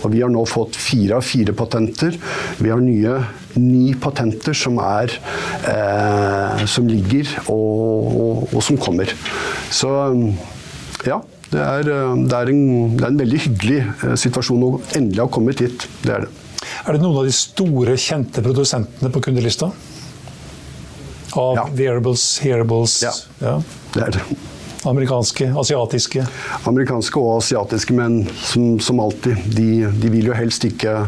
Og 0.00 0.12
vi 0.14 0.22
har 0.22 0.32
nå 0.32 0.44
fått 0.48 0.76
fire 0.78 1.18
av 1.18 1.26
fire 1.26 1.54
patenter. 1.56 2.16
Vi 2.60 2.72
har 2.72 2.80
nye 2.84 3.18
ni 3.60 3.94
patenter 3.98 4.56
som, 4.56 4.78
er, 4.82 5.12
eh, 5.68 6.64
som 6.70 6.88
ligger 6.88 7.28
og, 7.46 8.08
og, 8.10 8.48
og, 8.54 8.62
som 8.64 8.78
kommer. 8.80 9.12
Så 9.72 9.90
ja. 11.06 11.20
Det 11.50 11.58
er, 11.58 11.82
det, 11.82 11.94
er 12.36 12.50
en, 12.52 12.92
det 12.94 13.02
er, 13.02 13.10
en, 13.10 13.18
veldig 13.18 13.38
hyggelig 13.42 13.80
eh, 13.82 14.12
situasjon 14.22 14.68
å 14.68 14.68
endelig 14.94 15.24
ha 15.24 15.30
kommet 15.34 15.62
hit. 15.64 15.88
Det 16.04 16.12
er 16.14 16.28
det. 16.28 16.30
Er 16.86 16.94
det 16.94 17.00
noen 17.02 17.18
av 17.20 17.26
de 17.26 17.34
store, 17.34 17.96
kjente 17.98 18.44
produsentene 18.44 19.10
på 19.10 19.22
kundelista? 19.24 19.72
Av 21.38 21.58
ja. 21.58 21.66
wearables, 21.74 22.22
hearables? 22.44 23.00
Ja. 23.02 23.12
ja, 23.42 23.56
det 23.96 24.06
er 24.06 24.16
det. 24.18 24.38
Amerikanske, 24.88 25.50
asiatiske? 25.60 26.24
Amerikanske 26.68 27.20
og 27.20 27.40
asiatiske, 27.42 27.94
men 27.96 28.22
som, 28.40 28.78
som 28.80 29.00
alltid. 29.02 29.36
De, 29.56 29.68
de, 29.92 30.12
vil 30.12 30.30
jo 30.30 30.36
helst 30.36 30.64
ikke 30.64 31.02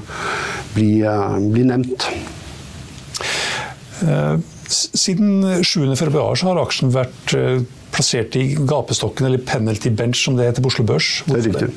bli, 0.76 0.90
uh, 1.06 1.38
bli 1.52 1.64
nevnt. 1.70 2.08
Uh, 4.02 4.36
siden 4.68 5.62
7.2 5.64 6.44
har 6.46 6.62
aksjen 6.62 6.92
vært 6.92 7.36
uh, 7.38 7.62
plassert 7.92 8.36
i 8.40 8.52
gapestokken, 8.56 9.28
eller 9.28 9.42
penalty 9.46 9.92
bench 9.94 10.24
som 10.24 10.36
det 10.36 10.50
heter 10.50 10.64
på 10.64 10.72
Oslo 10.72 10.86
Børs. 10.88 11.14
Hvorfor 11.26 11.40
det 11.40 11.42
er 11.42 11.50
riktig. 11.52 11.72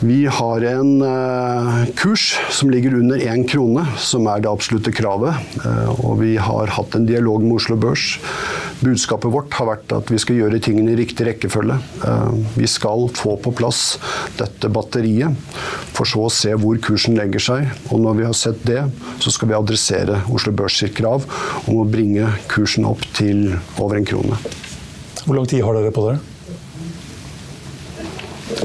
Vi 0.00 0.26
har 0.28 0.64
en 0.68 1.02
uh, 1.02 1.86
kurs 1.96 2.34
som 2.52 2.70
ligger 2.70 2.98
under 2.98 3.22
én 3.22 3.46
krone, 3.48 3.86
som 3.96 4.28
er 4.28 4.42
det 4.44 4.50
absolutte 4.50 4.92
kravet. 4.92 5.38
Uh, 5.64 5.92
og 6.04 6.20
vi 6.20 6.34
har 6.36 6.74
hatt 6.76 6.98
en 6.98 7.08
dialog 7.08 7.44
med 7.44 7.56
Oslo 7.60 7.78
Børs 7.80 8.16
Budskapet 8.80 9.32
vårt 9.32 9.54
har 9.56 9.68
vært 9.70 9.92
at 9.96 10.10
vi 10.12 10.18
skal 10.20 10.36
gjøre 10.36 10.60
tingene 10.60 10.92
i 10.92 10.98
riktig 10.98 11.24
rekkefølge. 11.30 11.78
Eh, 12.04 12.34
vi 12.58 12.68
skal 12.68 13.06
få 13.16 13.36
på 13.40 13.52
plass 13.56 13.96
dette 14.36 14.68
batteriet, 14.72 15.32
for 15.96 16.08
så 16.08 16.26
å 16.26 16.32
se 16.32 16.52
hvor 16.60 16.76
kursen 16.84 17.16
legger 17.16 17.42
seg. 17.42 17.72
Og 17.88 18.04
når 18.04 18.20
vi 18.20 18.28
har 18.28 18.36
sett 18.36 18.60
det, 18.68 18.82
så 19.24 19.32
skal 19.32 19.52
vi 19.52 19.58
adressere 19.58 20.20
Oslo 20.28 20.52
Børs 20.56 20.76
sitt 20.82 20.96
krav 20.98 21.24
om 21.64 21.80
å 21.80 21.88
bringe 21.88 22.28
kursen 22.52 22.88
opp 22.88 23.04
til 23.16 23.48
over 23.80 23.96
en 23.96 24.08
krone. 24.08 24.40
Hvor 25.24 25.38
lang 25.38 25.48
tid 25.48 25.64
har 25.64 25.78
dere 25.78 25.94
på 25.94 26.10
dere? 26.10 26.35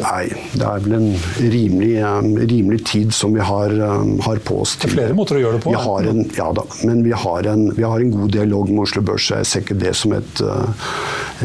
Nei, 0.02 0.28
det 0.58 0.66
er 0.66 0.84
vel 0.84 0.96
en 0.98 1.10
rimelig, 1.38 1.92
um, 2.02 2.30
rimelig 2.40 2.82
tid 2.90 3.14
som 3.16 3.36
vi 3.36 3.44
har, 3.46 3.74
um, 3.78 4.16
har, 4.26 4.42
på 4.46 4.62
oss. 4.64 4.76
Til. 4.76 4.90
Det 4.90 4.96
er 4.96 4.98
flere 4.98 5.18
måter 5.18 5.38
å 5.38 5.44
gjøre 5.44 5.60
det 5.60 5.66
på? 5.66 5.74
En, 6.12 6.24
ja 6.38 6.48
da, 6.58 6.66
men 6.88 7.04
vi 7.06 7.14
har, 7.14 7.50
en, 7.52 7.68
vi 7.78 7.86
har, 7.86 8.02
en, 8.02 8.14
god 8.16 8.32
dialog 8.34 8.72
med 8.72 8.86
Oslo 8.88 9.04
Børs. 9.06 9.30
Jeg 9.34 9.50
ser 9.50 9.66
ikke 9.66 9.78
det 9.82 9.94
som 9.98 10.16
et, 10.18 10.42
uh, 10.42 10.88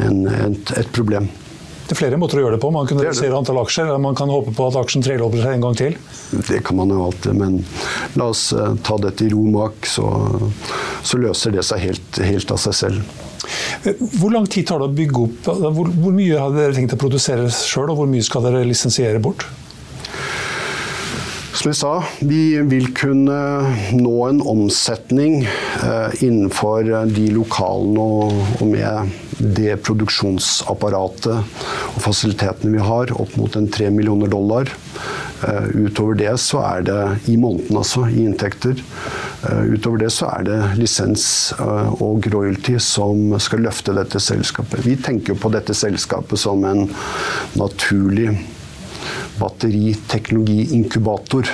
en, 0.03 0.23
et, 0.49 0.73
et 0.81 0.95
problem. 0.97 1.29
Det 1.87 1.95
er 1.95 2.01
flere 2.01 2.19
måter 2.19 2.41
å 2.41 2.47
gjøre 2.47 2.57
det 2.57 2.63
på. 2.65 2.73
Man 2.75 2.89
kan 2.91 2.99
redusere 2.99 3.37
antall 3.37 3.61
aksjer, 3.61 3.93
man 4.03 4.17
kan 4.19 4.33
håpe 4.33 4.57
på 4.57 4.71
at 4.73 4.81
aksjen 4.81 5.05
trelopper 5.07 5.45
seg 5.45 5.55
en 5.55 5.69
gang 5.69 5.77
til. 5.79 6.01
Det 6.49 6.59
kan 6.67 6.81
man 6.81 6.91
jo 6.91 7.05
alltid, 7.05 7.37
men 7.39 7.61
la 8.19 8.33
oss 8.33 8.49
ta 8.83 8.99
dette 9.05 9.29
i 9.29 9.31
ro 9.31 9.45
mak, 9.55 9.87
så, 9.87 10.09
så 11.07 11.21
løser 11.23 11.55
det 11.55 11.63
seg 11.69 11.85
helt, 11.85 12.21
helt 12.27 12.51
av 12.51 12.59
seg 12.65 12.75
selv. 12.81 13.23
Hvor 14.19 14.33
lang 14.35 14.49
tid 14.51 14.67
tar 14.69 14.83
det 14.83 14.89
å 14.91 14.97
bygge 14.97 15.23
opp? 15.27 15.53
Hvor, 15.77 15.93
hvor 15.93 16.17
mye 16.17 16.41
har 16.41 16.55
dere 16.55 16.75
tenkt 16.77 16.97
å 16.97 17.01
produsere 17.01 17.47
sjøl, 17.53 17.93
og 17.93 18.03
hvor 18.03 18.11
mye 18.11 18.27
skal 18.27 18.47
dere 18.47 18.67
lisensiere 18.67 19.23
bort? 19.23 19.47
Som 21.57 21.71
jeg 21.71 21.79
sa, 21.79 21.93
vi 22.21 22.59
vil 22.69 22.91
kunne 22.95 23.37
nå 23.97 24.17
en 24.27 24.43
omsetning 24.45 25.47
eh, 25.47 26.17
innenfor 26.21 26.91
de 27.09 27.31
lokalene 27.33 28.03
og, 28.03 28.61
med 28.69 29.15
det 29.41 29.79
produksjonsapparatet 29.85 31.33
og 31.37 31.97
fasilitetene 32.05 32.77
vi 32.77 32.85
har, 32.85 33.13
opp 33.17 33.33
mot 33.41 33.57
en 33.57 33.71
tre 33.73 33.89
millioner 33.93 34.29
dollar. 34.33 34.69
Uh, 35.37 35.69
utover 35.77 36.17
det 36.17 36.33
så 36.41 36.63
er 36.65 36.85
det 36.87 37.01
i 37.29 37.35
måneden, 37.37 37.77
altså, 37.77 38.07
i 38.09 38.23
inntekter. 38.25 38.79
Uh, 39.45 39.69
utover 39.75 39.99
det 40.01 40.11
så 40.15 40.27
er 40.33 40.43
det 40.49 40.59
lisens 40.81 41.53
uh, 41.61 42.03
og 42.03 42.27
royalty 42.33 42.79
som 42.83 43.39
skal 43.43 43.61
løfte 43.67 43.93
dette 43.97 44.21
selskapet. 44.23 44.87
Vi 44.87 44.97
tenker 44.97 45.35
på 45.39 45.49
dette 45.53 45.75
selskapet 45.77 46.39
som 46.41 46.65
en 46.65 46.91
naturlig 47.61 48.29
batteriteknologiinkubator. 49.37 51.45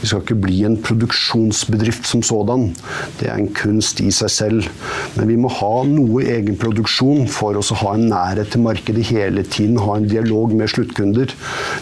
Vi 0.00 0.08
skal 0.08 0.22
ikke 0.22 0.42
bli 0.42 0.64
en 0.64 0.82
produksjonsbedrift 0.82 2.06
som 2.08 2.22
sådan. 2.24 2.74
Det 3.20 3.28
er 3.28 3.36
en 3.36 3.54
kunst 3.56 4.00
i 4.00 4.10
seg 4.14 4.30
selv. 4.32 4.68
Men 5.16 5.28
vi 5.28 5.36
må 5.40 5.48
ha 5.52 5.84
noe 5.88 6.24
egenproduksjon 6.24 7.28
for 7.32 7.56
å 7.56 7.62
ha 7.82 7.90
en 7.96 8.08
nærhet 8.12 8.48
til 8.54 8.64
markedet 8.64 9.04
hele 9.12 9.42
tiden. 9.44 9.82
Ha 9.84 9.92
en 9.96 10.10
dialog 10.10 10.48
med 10.56 10.68
sluttkunder. 10.72 11.28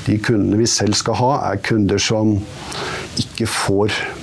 De 0.06 0.14
kundene 0.18 0.58
vi 0.62 0.66
selv 0.70 0.94
skal 0.98 1.14
ha, 1.22 1.32
er 1.52 1.64
kunder 1.70 1.98
som 2.02 2.26
ikke 3.22 3.46
får 3.50 3.90
Eh, 3.92 4.17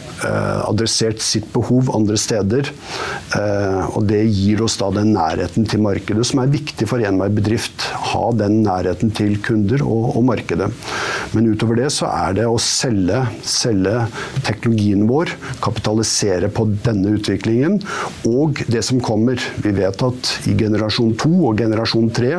adressert 0.66 1.22
sitt 1.24 1.48
behov 1.54 1.92
andre 1.96 2.18
steder. 2.20 2.72
Eh, 3.36 3.82
og 3.96 4.06
det 4.10 4.22
gir 4.30 4.64
oss 4.66 4.78
da 4.80 4.90
den 4.94 5.14
nærheten 5.16 5.68
til 5.70 5.84
markedet 5.84 6.26
som 6.28 6.42
er 6.44 6.52
viktig 6.54 6.88
for 6.90 7.04
enhver 7.04 7.34
bedrift. 7.34 7.88
Ha 8.12 8.24
den 8.38 8.62
nærheten 8.66 9.14
til 9.16 9.38
kunder 9.46 9.84
og, 9.86 10.16
og, 10.16 10.24
markedet. 10.30 10.70
Men 11.36 11.50
utover 11.52 11.80
det 11.80 11.92
så 11.94 12.10
er 12.12 12.38
det 12.40 12.48
å 12.50 12.60
selge, 12.62 13.22
selge 13.46 14.06
teknologien 14.46 15.06
vår, 15.10 15.34
kapitalisere 15.64 16.50
på 16.54 16.68
denne 16.86 17.16
utviklingen 17.18 17.80
og 18.30 18.64
det 18.72 18.84
som 18.86 19.02
kommer. 19.04 19.42
Vi 19.64 19.74
vet 19.76 20.06
at 20.06 20.32
i 20.50 20.56
generasjon 20.58 21.16
2 21.22 21.32
og 21.50 21.60
generasjon 21.62 22.10
3 22.16 22.34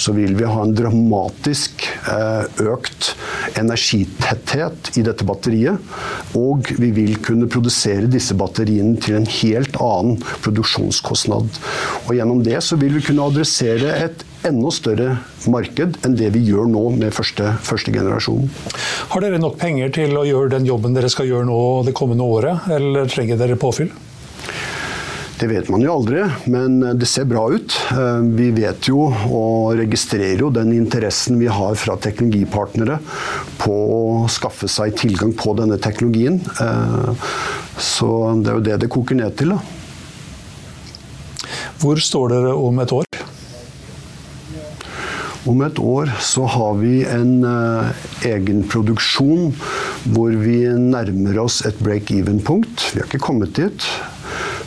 så 0.00 0.14
vil 0.16 0.34
vi 0.38 0.48
ha 0.48 0.64
en 0.64 0.74
dramatisk 0.76 1.86
eh, 2.10 2.64
økt 2.64 3.12
energitetthet 3.60 4.94
i 4.98 5.04
dette 5.06 5.26
batteriet. 5.26 5.80
Og 6.38 6.70
vi 6.80 6.90
vil 6.94 7.13
vil 7.14 7.22
kunne 7.24 7.48
produsere 7.50 8.10
disse 8.10 8.34
batteriene 8.38 8.98
til 9.02 9.18
en 9.20 9.28
helt 9.40 9.76
annen 9.82 10.20
produksjonskostnad. 10.44 11.58
Og 12.06 12.14
Gjennom 12.14 12.42
det 12.44 12.60
så 12.64 12.78
vil 12.80 12.96
vi 12.98 13.04
kunne 13.06 13.28
adressere 13.30 13.94
et 14.04 14.24
enda 14.44 14.70
større 14.74 15.10
marked 15.48 15.98
enn 16.04 16.16
det 16.18 16.30
vi 16.34 16.44
gjør 16.50 16.68
nå 16.68 16.82
med 16.98 17.14
første, 17.16 17.54
første 17.64 17.94
generasjon. 17.94 18.50
Har 19.12 19.24
dere 19.24 19.40
nok 19.40 19.56
penger 19.60 19.94
til 19.94 20.16
å 20.18 20.26
gjøre 20.28 20.56
den 20.58 20.68
jobben 20.68 20.96
dere 20.96 21.12
skal 21.12 21.30
gjøre 21.30 21.48
nå 21.48 21.60
det 21.86 21.96
kommende 21.96 22.26
året, 22.26 22.68
eller 22.74 23.08
trenger 23.10 23.40
dere 23.40 23.60
påfyll? 23.60 23.92
Det 25.34 25.48
vet 25.50 25.68
man 25.68 25.82
jo 25.82 25.96
aldri, 25.96 26.20
men 26.46 26.78
det 26.94 27.08
ser 27.10 27.26
bra 27.26 27.48
ut. 27.50 27.74
Eh, 27.90 28.20
vi 28.38 28.52
vet 28.54 28.86
jo 28.86 29.08
og 29.10 29.74
registrerer 29.80 30.44
jo 30.44 30.52
den 30.54 30.70
interessen 30.76 31.40
vi 31.40 31.48
har 31.50 31.74
fra 31.80 31.96
teknologipartnere 31.98 33.00
på 33.58 33.74
å 33.74 34.28
skaffe 34.30 34.70
seg 34.70 34.94
tilgang 35.00 35.34
på 35.34 35.56
denne 35.58 35.80
teknologien. 35.82 36.38
Eh, 36.38 37.26
så 37.82 38.10
det 38.38 38.52
er 38.52 38.60
jo 38.60 38.66
det 38.70 38.78
det 38.84 38.92
koker 38.94 39.18
ned 39.18 39.34
til. 39.40 39.56
da. 39.56 39.60
Hvor 41.82 41.98
står 42.00 42.30
dere 42.36 42.54
om 42.54 42.78
et 42.80 42.94
år? 42.94 43.04
Om 45.50 45.60
et 45.66 45.78
år 45.82 46.14
så 46.24 46.46
har 46.48 46.78
vi 46.78 47.02
en 47.04 47.42
uh, 47.44 47.90
egen 48.24 48.62
produksjon 48.64 49.50
hvor 50.14 50.32
vi 50.40 50.62
nærmer 50.64 51.42
oss 51.42 51.60
et 51.68 51.76
break-even-punkt. 51.84 52.86
Vi 52.94 53.02
har 53.02 53.10
ikke 53.10 53.20
kommet 53.26 53.52
dit. 53.58 53.84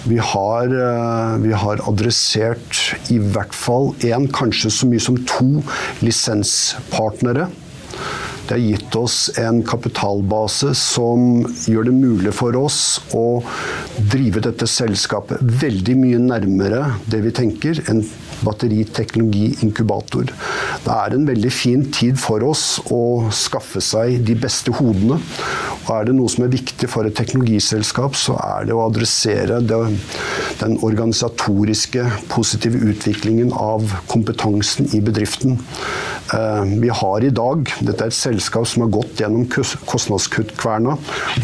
Vi 0.08 0.18
har, 0.24 0.72
uh, 0.72 1.38
vi 1.44 1.52
har 1.52 1.82
adressert 1.90 2.96
i 3.12 3.18
hvert 3.20 3.56
fall 3.56 3.92
én, 4.08 4.30
kanskje 4.32 4.72
så 4.72 4.88
mye 4.88 5.04
som 5.04 5.18
to 5.28 5.64
lisenspartnere. 6.06 7.50
Det 8.48 8.56
har 8.56 8.64
gitt 8.64 8.96
oss 8.96 9.18
en 9.42 9.60
kapitalbase 9.68 10.72
som 10.80 11.42
gjør 11.68 11.90
det 11.90 11.96
mulig 11.98 12.32
for 12.38 12.56
oss 12.56 13.02
å 13.12 13.42
drive 14.14 14.46
dette 14.46 14.70
selskapet 14.72 15.44
veldig 15.44 15.98
mye 16.00 16.22
nærmere 16.24 16.86
det 17.12 17.20
vi 17.26 17.34
tenker, 17.36 17.84
en 17.92 18.06
batteriteknologi-inkubator. 18.46 20.32
Det 20.84 20.94
er 20.94 21.16
en 21.16 21.28
veldig 21.30 21.52
fin 21.54 21.86
tid 21.94 22.20
for 22.22 22.44
oss 22.46 22.66
å 22.94 23.30
skaffe 23.34 23.82
seg 23.84 24.22
de 24.28 24.36
beste 24.40 24.74
hodene. 24.78 25.20
Og 25.88 25.94
er 25.96 26.10
det 26.10 26.18
noe 26.18 26.32
som 26.32 26.44
er 26.44 26.52
viktig 26.52 26.90
for 26.92 27.08
et 27.08 27.16
teknologiselskap, 27.18 28.18
så 28.20 28.36
er 28.44 28.68
det 28.68 28.76
å 28.76 28.84
adressere 28.86 29.62
det, 29.64 29.80
den 30.60 30.78
organisatoriske, 30.84 32.04
positive 32.34 32.82
utviklingen 32.92 33.54
av 33.56 33.96
kompetansen 34.12 34.90
i 34.98 35.02
bedriften. 35.04 35.58
Eh, 36.34 36.64
vi 36.82 36.90
har 36.90 37.24
i 37.24 37.30
dag 37.32 37.70
Dette 37.80 38.04
er 38.04 38.12
et 38.12 38.16
selskap 38.16 38.68
som 38.68 38.84
har 38.84 38.92
gått 38.98 39.22
gjennom 39.22 39.46
kostnadskuttkverna 39.48 40.98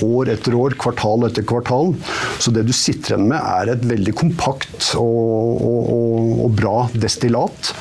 år 0.03 0.31
etter 0.33 0.57
år, 0.59 0.75
kvartal 0.79 1.27
etter 1.27 1.45
kvartal. 1.47 1.93
Så 2.41 2.51
det 2.55 2.65
du 2.67 2.73
sitter 2.75 3.13
igjen 3.13 3.29
med, 3.31 3.39
er 3.39 3.73
et 3.73 3.85
veldig 3.87 4.15
kompakt 4.19 4.89
og, 4.99 5.63
og, 5.63 5.93
og, 6.43 6.49
bra 6.57 6.75
destillat. 6.93 7.71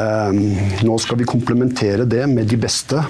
Ehm, 0.00 0.40
nå 0.86 0.96
skal 1.02 1.20
vi 1.20 1.28
komplementere 1.28 2.06
det 2.08 2.24
med 2.30 2.48
de 2.50 2.58
beste 2.60 3.02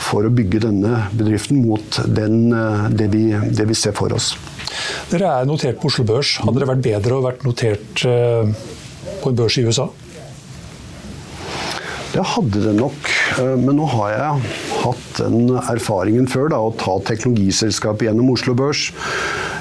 for 0.00 0.26
å 0.26 0.32
bygge 0.34 0.64
denne 0.66 1.04
bedriften 1.14 1.62
mot 1.62 2.02
den, 2.08 2.50
eh, 2.56 2.84
det, 2.90 3.10
vi, 3.14 3.24
det, 3.30 3.68
vi, 3.70 3.78
ser 3.78 3.94
for 3.96 4.12
oss. 4.16 4.32
Dere 5.10 5.30
er 5.40 5.48
notert 5.48 5.80
på 5.80 5.90
Oslo 5.90 6.06
Børs. 6.08 6.38
Hadde 6.42 6.62
det 6.62 6.70
vært 6.70 6.86
bedre 6.86 7.18
å 7.18 7.24
vært 7.24 7.46
notert 7.46 8.06
eh, 8.08 8.54
på 9.20 9.32
en 9.32 9.42
børs 9.42 9.58
i 9.60 9.66
USA? 9.68 9.90
Det 12.10 12.26
hadde 12.26 12.64
det 12.64 12.74
nok, 12.78 13.10
eh, 13.38 13.56
men 13.60 13.78
nå 13.78 13.86
har 13.94 14.14
jeg 14.14 14.52
hatt 14.82 15.20
den 15.20 15.54
erfaringen 15.60 16.26
før 16.30 16.50
da, 16.52 16.58
å 16.58 16.74
ta 16.74 16.98
teknologiselskapet 17.12 18.08
gjennom 18.08 18.32
Oslo 18.34 18.56
Børs. 18.58 18.90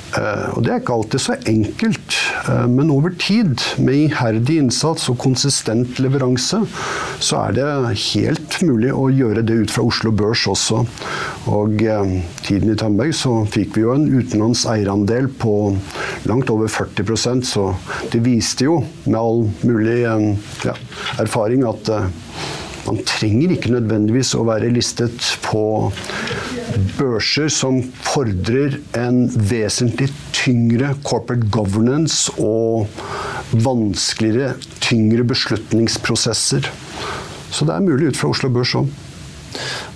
Og 0.09 0.63
Det 0.65 0.71
er 0.73 0.79
ikke 0.81 0.95
alltid 0.95 1.21
så 1.21 1.35
enkelt. 1.45 2.15
Eh, 2.49 2.67
men 2.67 2.91
over 2.91 3.13
tid, 3.19 3.62
med 3.77 3.95
iherdig 4.07 4.57
innsats 4.63 5.09
og 5.12 5.19
konsistent 5.21 5.99
leveranse, 6.01 6.62
så 7.21 7.43
er 7.43 7.57
det 7.57 7.67
helt 8.09 8.59
mulig 8.65 8.93
å 8.95 9.09
gjøre 9.13 9.43
det 9.45 9.59
ut 9.63 9.73
fra 9.73 9.85
Oslo 9.89 10.13
Børs 10.15 10.45
også. 10.49 10.83
Og 11.51 11.83
eh, 11.83 12.15
tiden 12.47 12.73
i 12.73 12.77
Tandberg 12.79 13.13
så 13.17 13.35
fikk 13.53 13.77
vi 13.77 13.85
jo 13.85 13.95
en 13.95 14.07
utenlands 14.09 14.65
eierandel 14.69 15.29
på 15.41 15.55
langt 16.29 16.49
over 16.53 16.71
40% 16.71 17.45
så 17.47 17.69
det 18.13 18.23
viste 18.25 18.67
jo 18.67 18.79
med 19.05 19.19
all 19.19 19.45
mulig 19.67 20.01
eh, 20.09 20.27
ja, 20.67 20.75
erfaring 21.21 21.65
at 21.69 21.93
man 22.89 22.99
trenger 23.05 23.53
ikke 23.53 23.73
nødvendigvis 23.73 24.33
å 24.39 24.45
være 24.47 24.71
listet 24.73 25.33
på 25.43 25.62
børser 26.97 27.49
som 27.53 27.81
fordrer 28.05 28.77
en 28.97 29.25
vesentlig 29.49 30.09
tyngre 30.35 30.93
corporate 31.05 31.49
governance 31.51 32.31
og 32.39 32.87
vanskeligere, 33.51 34.55
tyngre 34.83 35.25
beslutningsprosesser. 35.27 36.69
Så 37.49 37.65
det 37.65 37.75
er 37.75 37.85
mulig 37.85 38.11
ut 38.11 38.19
fra 38.19 38.29
Oslo 38.31 38.51
Børs 38.53 38.75
òg. 38.77 38.89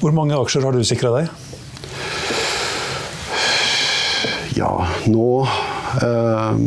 Hvor 0.02 0.13
mange 0.15 0.38
aksjer 0.38 0.65
har 0.65 0.74
du 0.76 0.84
sikra 0.86 1.13
deg? 1.19 1.30
Ja, 4.58 4.72
nå 5.10 5.28
øh, 5.43 6.58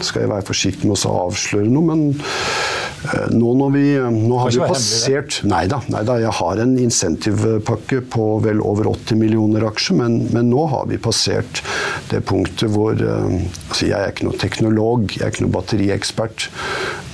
skal 0.00 0.24
jeg 0.24 0.32
være 0.32 0.46
forsiktig 0.48 0.88
med 0.88 1.00
å 1.08 1.16
avsløre 1.26 1.68
noe, 1.72 1.84
men 1.88 2.04
nå, 3.34 3.52
når 3.58 3.70
vi, 3.74 3.84
eh, 3.98 4.08
nå 4.10 4.38
har 4.38 4.52
vi 4.54 4.60
passert 4.62 5.40
Nei 5.48 5.64
da, 5.70 5.80
jeg 6.22 6.34
har 6.38 6.60
en 6.62 6.74
insentivpakke 6.78 8.02
på 8.12 8.26
vel 8.44 8.62
over 8.62 8.92
80 8.92 9.18
millioner 9.18 9.66
aksjer, 9.66 9.98
men, 9.98 10.18
men 10.34 10.50
nå 10.52 10.66
har 10.70 10.86
vi 10.90 11.00
passert 11.02 11.62
det 12.12 12.22
punktet 12.28 12.70
hvor 12.72 12.94
eh, 12.94 13.38
altså 13.68 13.88
Jeg 13.88 13.98
er 13.98 14.12
ikke 14.12 14.28
noen 14.28 14.42
teknolog, 14.42 15.16
jeg 15.16 15.26
er 15.26 15.34
ikke 15.34 15.46
noen 15.46 15.56
batteriekspert, 15.56 16.46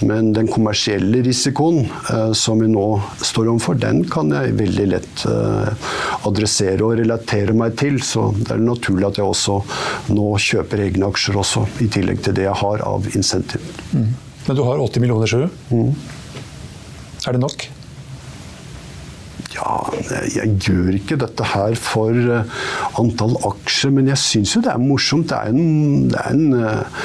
men 0.08 0.32
den 0.36 0.50
kommersielle 0.52 1.22
risikoen 1.24 1.88
som 2.36 2.60
vi 2.62 2.68
nå 2.70 2.84
står 3.24 3.48
overfor, 3.50 3.78
den 3.80 4.04
kan 4.10 4.30
jeg 4.34 4.54
veldig 4.58 4.86
lett 4.92 5.24
adressere 6.28 6.86
og 6.86 6.94
relatere 7.00 7.56
meg 7.56 7.74
til. 7.80 7.98
Så 8.04 8.28
det 8.38 8.54
er 8.54 8.62
naturlig 8.62 9.08
at 9.10 9.18
jeg 9.18 9.26
også 9.26 9.58
nå 10.14 10.30
kjøper 10.44 10.86
egne 10.86 11.10
aksjer 11.10 11.42
også, 11.42 11.66
i 11.82 11.90
tillegg 11.90 12.22
til 12.26 12.38
det 12.38 12.46
jeg 12.46 12.58
har 12.62 12.86
av 12.86 13.10
insentiv. 13.14 13.64
Mm. 13.90 14.27
Men 14.48 14.56
du 14.56 14.64
har 14.64 14.80
80 14.80 15.04
millioner, 15.04 15.28
du. 15.28 15.76
Mm. 15.76 15.92
Er 17.28 17.36
det 17.36 17.40
nok? 17.42 17.66
Ja, 19.52 19.72
jeg 20.32 20.54
gjør 20.64 20.96
ikke 20.96 21.18
dette 21.20 21.44
her 21.52 21.74
for 21.76 22.16
eh, 22.16 22.60
antall 23.00 23.34
aksjer, 23.48 23.92
men 23.92 24.08
jeg 24.08 24.20
syns 24.22 24.54
jo 24.56 24.62
det 24.64 24.72
er 24.72 24.80
morsomt. 24.80 25.28
Det 25.28 25.36
er 25.36 25.52
en, 25.52 26.08
det 26.12 26.22
er 26.22 26.32
en 26.32 26.56
eh, 26.56 27.02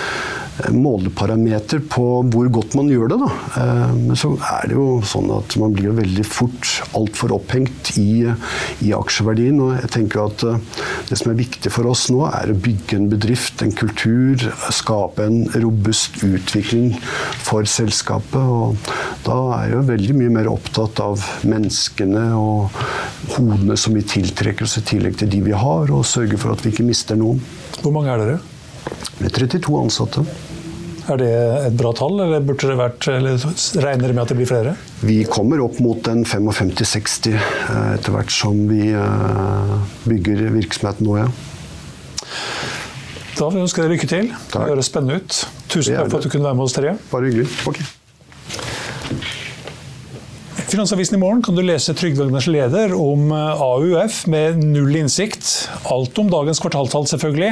måleparameter 0.73 1.81
på 1.89 2.05
hvor 2.31 2.49
godt 2.53 2.75
man 2.77 2.89
gjør 2.91 3.13
det. 3.13 3.17
Da. 3.23 3.29
Eh, 3.61 3.93
men 3.97 4.19
så 4.19 4.33
er 4.37 4.69
det 4.69 4.77
jo 4.77 4.99
sånn 5.07 5.31
at 5.33 5.55
man 5.61 5.73
blir 5.75 5.95
veldig 5.97 6.25
fort 6.27 6.69
altfor 6.97 7.33
opphengt 7.37 7.93
i, 7.99 8.25
i, 8.85 8.91
aksjeverdien. 8.95 9.59
Og 9.63 9.73
jeg 9.79 9.91
tenker 9.95 10.23
at 10.27 10.45
eh, 10.47 10.61
det 11.09 11.19
som 11.19 11.33
er 11.33 11.39
viktig 11.41 11.73
for 11.73 11.89
oss 11.89 12.05
nå, 12.13 12.21
er 12.29 12.53
å 12.53 12.59
bygge 12.67 12.99
en 12.99 13.09
bedrift, 13.11 13.65
en 13.65 13.73
kultur, 13.75 14.45
skape 14.73 15.25
en 15.25 15.43
robust 15.57 16.21
utvikling 16.25 16.93
for 17.43 17.67
selskapet. 17.69 18.37
Og 18.37 18.77
da 19.25 19.39
er 19.57 19.67
jeg 19.71 19.77
jo 19.77 19.83
veldig 19.89 20.19
mye 20.21 20.37
mer 20.39 20.51
opptatt 20.53 21.01
av 21.03 21.23
menneskene 21.49 22.29
og 22.37 22.81
hodene 23.33 23.77
som 23.79 23.95
vi 23.97 24.05
tiltrekker 24.05 24.67
oss 24.67 24.77
i 24.79 24.87
tillegg 24.93 25.17
til 25.19 25.31
de 25.33 25.43
vi 25.49 25.57
har, 25.57 25.89
og 25.89 26.07
sørge 26.07 26.39
for 26.39 26.53
at 26.53 26.63
vi 26.63 26.73
ikke 26.73 26.87
mister 26.87 27.17
noen. 27.19 27.41
Hvor 27.81 27.93
mange 27.95 28.13
er 28.13 28.21
dere? 28.21 28.41
Med 29.23 29.31
32 29.31 29.79
ansatte. 29.79 30.25
Er 31.11 31.19
det 31.19 31.31
et 31.67 31.75
bra 31.75 31.91
tall, 31.95 32.19
eller 32.23 32.43
vært, 32.79 33.07
eller 33.11 33.39
regner 33.83 34.05
dere 34.05 34.15
med 34.15 34.21
at 34.23 34.31
det 34.31 34.37
blir 34.39 34.47
flere? 34.47 34.75
Vi 35.03 35.17
kommer 35.27 35.63
opp 35.63 35.79
mot 35.83 36.07
en 36.11 36.23
55-60 36.27 37.33
eh, 37.35 37.41
etter 37.97 38.15
hvert 38.15 38.31
som 38.31 38.61
vi 38.69 38.87
eh, 38.95 39.73
bygger 40.07 40.45
virksomheten 40.55 41.07
nå, 41.07 41.17
ja. 41.19 41.27
Da 43.33 43.49
vil 43.49 43.59
jeg 43.59 43.67
ønske 43.67 43.83
deg 43.83 43.95
lykke 43.95 44.11
til. 44.11 44.31
Det 44.53 44.65
høres 44.69 44.91
spennende 44.91 45.19
ut. 45.19 45.39
Tusen 45.67 45.97
takk 45.97 46.11
for 46.11 46.19
at 46.21 46.27
du 46.27 46.31
kunne 46.35 46.47
være 46.47 46.59
med 46.59 46.67
oss, 46.67 46.75
Terje. 46.77 46.95
Bare 47.11 47.31
hyggelig. 47.31 47.47
Okay. 47.67 47.87
Finansavisen 50.73 51.15
i 51.15 51.19
morgen 51.21 51.41
kan 51.45 51.53
du 51.53 51.61
lese 51.61 51.93
Trygve 51.93 52.23
Agners 52.25 52.47
leder 52.49 52.95
om 52.97 53.27
eh, 53.29 53.61
AUF 53.61 54.23
med 54.25 54.63
null 54.65 54.95
innsikt. 54.97 55.45
Alt 55.93 56.17
om 56.17 56.31
dagens 56.33 56.57
kvartaltall, 56.63 57.05
selvfølgelig. 57.11 57.51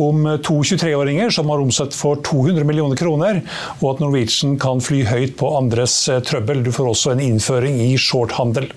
Om 0.00 0.24
to 0.46 0.56
23-åringer 0.64 1.34
som 1.36 1.52
har 1.52 1.60
omsatt 1.60 1.92
for 1.92 2.22
200 2.24 2.64
millioner 2.64 2.96
kroner, 2.96 3.42
og 3.82 3.90
at 3.90 4.00
Norwegian 4.00 4.56
kan 4.56 4.80
fly 4.80 5.02
høyt 5.04 5.36
på 5.36 5.52
andres 5.58 5.98
eh, 6.08 6.22
trøbbel. 6.24 6.64
Du 6.64 6.72
får 6.72 6.88
også 6.94 7.12
en 7.12 7.20
innføring 7.26 7.76
i 7.84 7.98
shorthandel. 8.00 8.72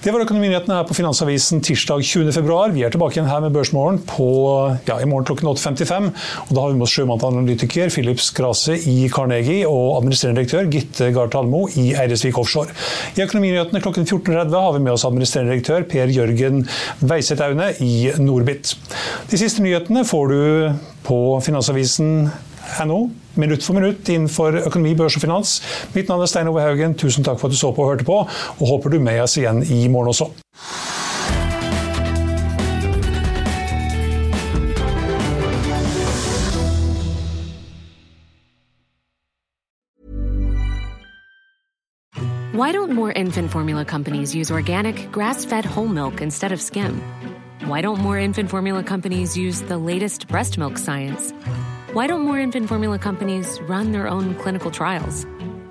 Det 0.00 0.14
var 0.14 0.22
økonominyhetene 0.24 0.78
her 0.78 0.86
på 0.88 0.94
Finansavisen 0.96 1.58
tirsdag 1.60 2.00
20.2. 2.08 2.54
Vi 2.72 2.86
er 2.86 2.92
tilbake 2.94 3.18
igjen 3.18 3.26
her 3.28 3.42
med 3.44 3.52
Børsmorgen 3.52 3.98
ja, 4.88 4.94
i 4.96 5.04
morgen 5.04 5.26
klokken 5.28 5.50
8.55. 5.50 6.06
Og 6.46 6.54
Da 6.56 6.62
har 6.62 6.70
vi 6.70 6.78
med 6.78 6.86
oss 6.86 6.94
sjømannanalytiker 6.96 7.92
Philip 7.92 8.22
Skrase 8.24 8.78
i 8.80 9.10
Carnegie 9.12 9.68
og 9.68 9.98
administrerende 9.98 10.40
direktør 10.40 10.72
Gitte 10.72 11.10
Gard 11.12 11.34
Talmo 11.34 11.66
i 11.76 11.90
Eiresvik 11.92 12.40
Offshore. 12.40 12.72
I 13.12 13.26
Økonominyhetene 13.26 13.84
klokken 13.84 14.08
14.30 14.08 14.56
har 14.56 14.72
vi 14.78 14.84
med 14.86 14.94
oss 14.94 15.04
administrerende 15.04 15.52
direktør 15.52 15.84
Per 15.92 16.16
Jørgen 16.16 16.64
Veiseth 17.04 17.44
Aune 17.44 17.68
i 17.84 18.08
Norbit. 18.24 18.72
De 19.28 19.44
siste 19.44 19.60
nyhetene 19.60 20.08
får 20.08 20.32
du 20.32 20.40
på 21.04 21.20
Finansavisen 21.44 22.30
NO, 22.88 23.02
minutt 23.36 23.62
for 23.62 23.78
minutt 23.78 24.08
innenfor 24.08 24.62
økonomi, 24.66 24.94
børs 24.98 25.16
og 25.16 25.24
finans. 25.24 25.56
Mitt 25.94 26.08
navn 26.08 26.22
er 26.22 26.30
Stein 26.30 26.48
Ove 26.50 26.62
Haugen. 26.64 26.94
Tusen 26.98 27.24
takk 27.24 27.40
for 27.40 27.48
at 27.48 27.54
du 27.54 27.58
så 27.60 27.72
på 27.74 27.84
og 27.84 27.92
hørte 27.94 28.08
på, 28.08 28.22
og 28.58 28.66
håper 28.74 28.90
du 28.90 28.96
er 29.00 29.08
med 29.10 29.20
oss 29.22 29.38
igjen 29.38 29.62
i 29.62 29.86
morgen 29.88 30.14
også. 30.14 30.30
Why 42.52 42.72
don't 42.72 42.92
more 42.92 43.12
infant 43.12 43.50
formula 43.50 43.84
companies 43.84 44.34
use 44.34 44.50
organic, 44.50 45.10
grass 45.10 45.46
fed 45.46 45.64
whole 45.64 45.88
milk 45.88 46.20
instead 46.20 46.52
of 46.52 46.60
skim? 46.60 47.00
Why 47.64 47.80
don't 47.80 48.00
more 48.00 48.18
infant 48.18 48.50
formula 48.50 48.82
companies 48.82 49.36
use 49.36 49.62
the 49.62 49.78
latest 49.78 50.28
breast 50.28 50.58
milk 50.58 50.76
science? 50.76 51.32
Why 51.92 52.06
don't 52.06 52.20
more 52.20 52.38
infant 52.38 52.68
formula 52.68 53.00
companies 53.00 53.60
run 53.62 53.90
their 53.90 54.06
own 54.06 54.36
clinical 54.36 54.70
trials? 54.70 55.26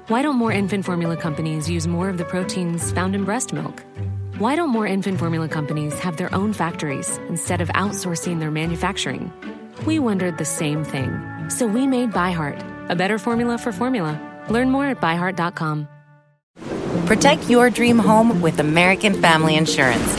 Why 0.10 0.22
don't 0.22 0.36
more 0.36 0.52
infant 0.52 0.84
formula 0.84 1.16
companies 1.16 1.70
use 1.70 1.88
more 1.88 2.10
of 2.10 2.18
the 2.18 2.26
proteins 2.26 2.92
found 2.92 3.16
in 3.16 3.24
breast 3.24 3.54
milk? 3.54 3.86
Why 4.38 4.58
don't 4.58 4.70
more 4.70 4.86
infant 4.86 5.18
formula 5.18 5.48
companies 5.48 5.98
have 6.00 6.18
their 6.18 6.34
own 6.36 6.52
factories 6.52 7.18
instead 7.30 7.62
of 7.62 7.70
outsourcing 7.70 8.42
their 8.42 8.52
manufacturing? 8.52 9.32
We 9.86 10.00
wondered 10.00 10.38
the 10.38 10.44
same 10.44 10.84
thing. 10.84 11.10
So 11.48 11.66
we 11.66 11.88
made 11.88 12.12
ByHeart, 12.12 12.90
a 12.90 12.96
better 12.98 13.18
formula 13.18 13.58
for 13.58 13.72
formula. 13.72 14.20
Learn 14.50 14.72
more 14.72 14.88
at 14.88 15.00
byheart.com. 15.00 15.88
Protect 17.06 17.50
your 17.50 17.70
dream 17.70 17.98
home 17.98 18.42
with 18.42 18.60
American 18.60 19.14
Family 19.22 19.56
Insurance. 19.56 20.18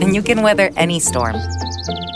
And 0.00 0.16
you 0.16 0.22
can 0.22 0.42
weather 0.42 0.72
any 0.74 0.98
storm. 0.98 1.36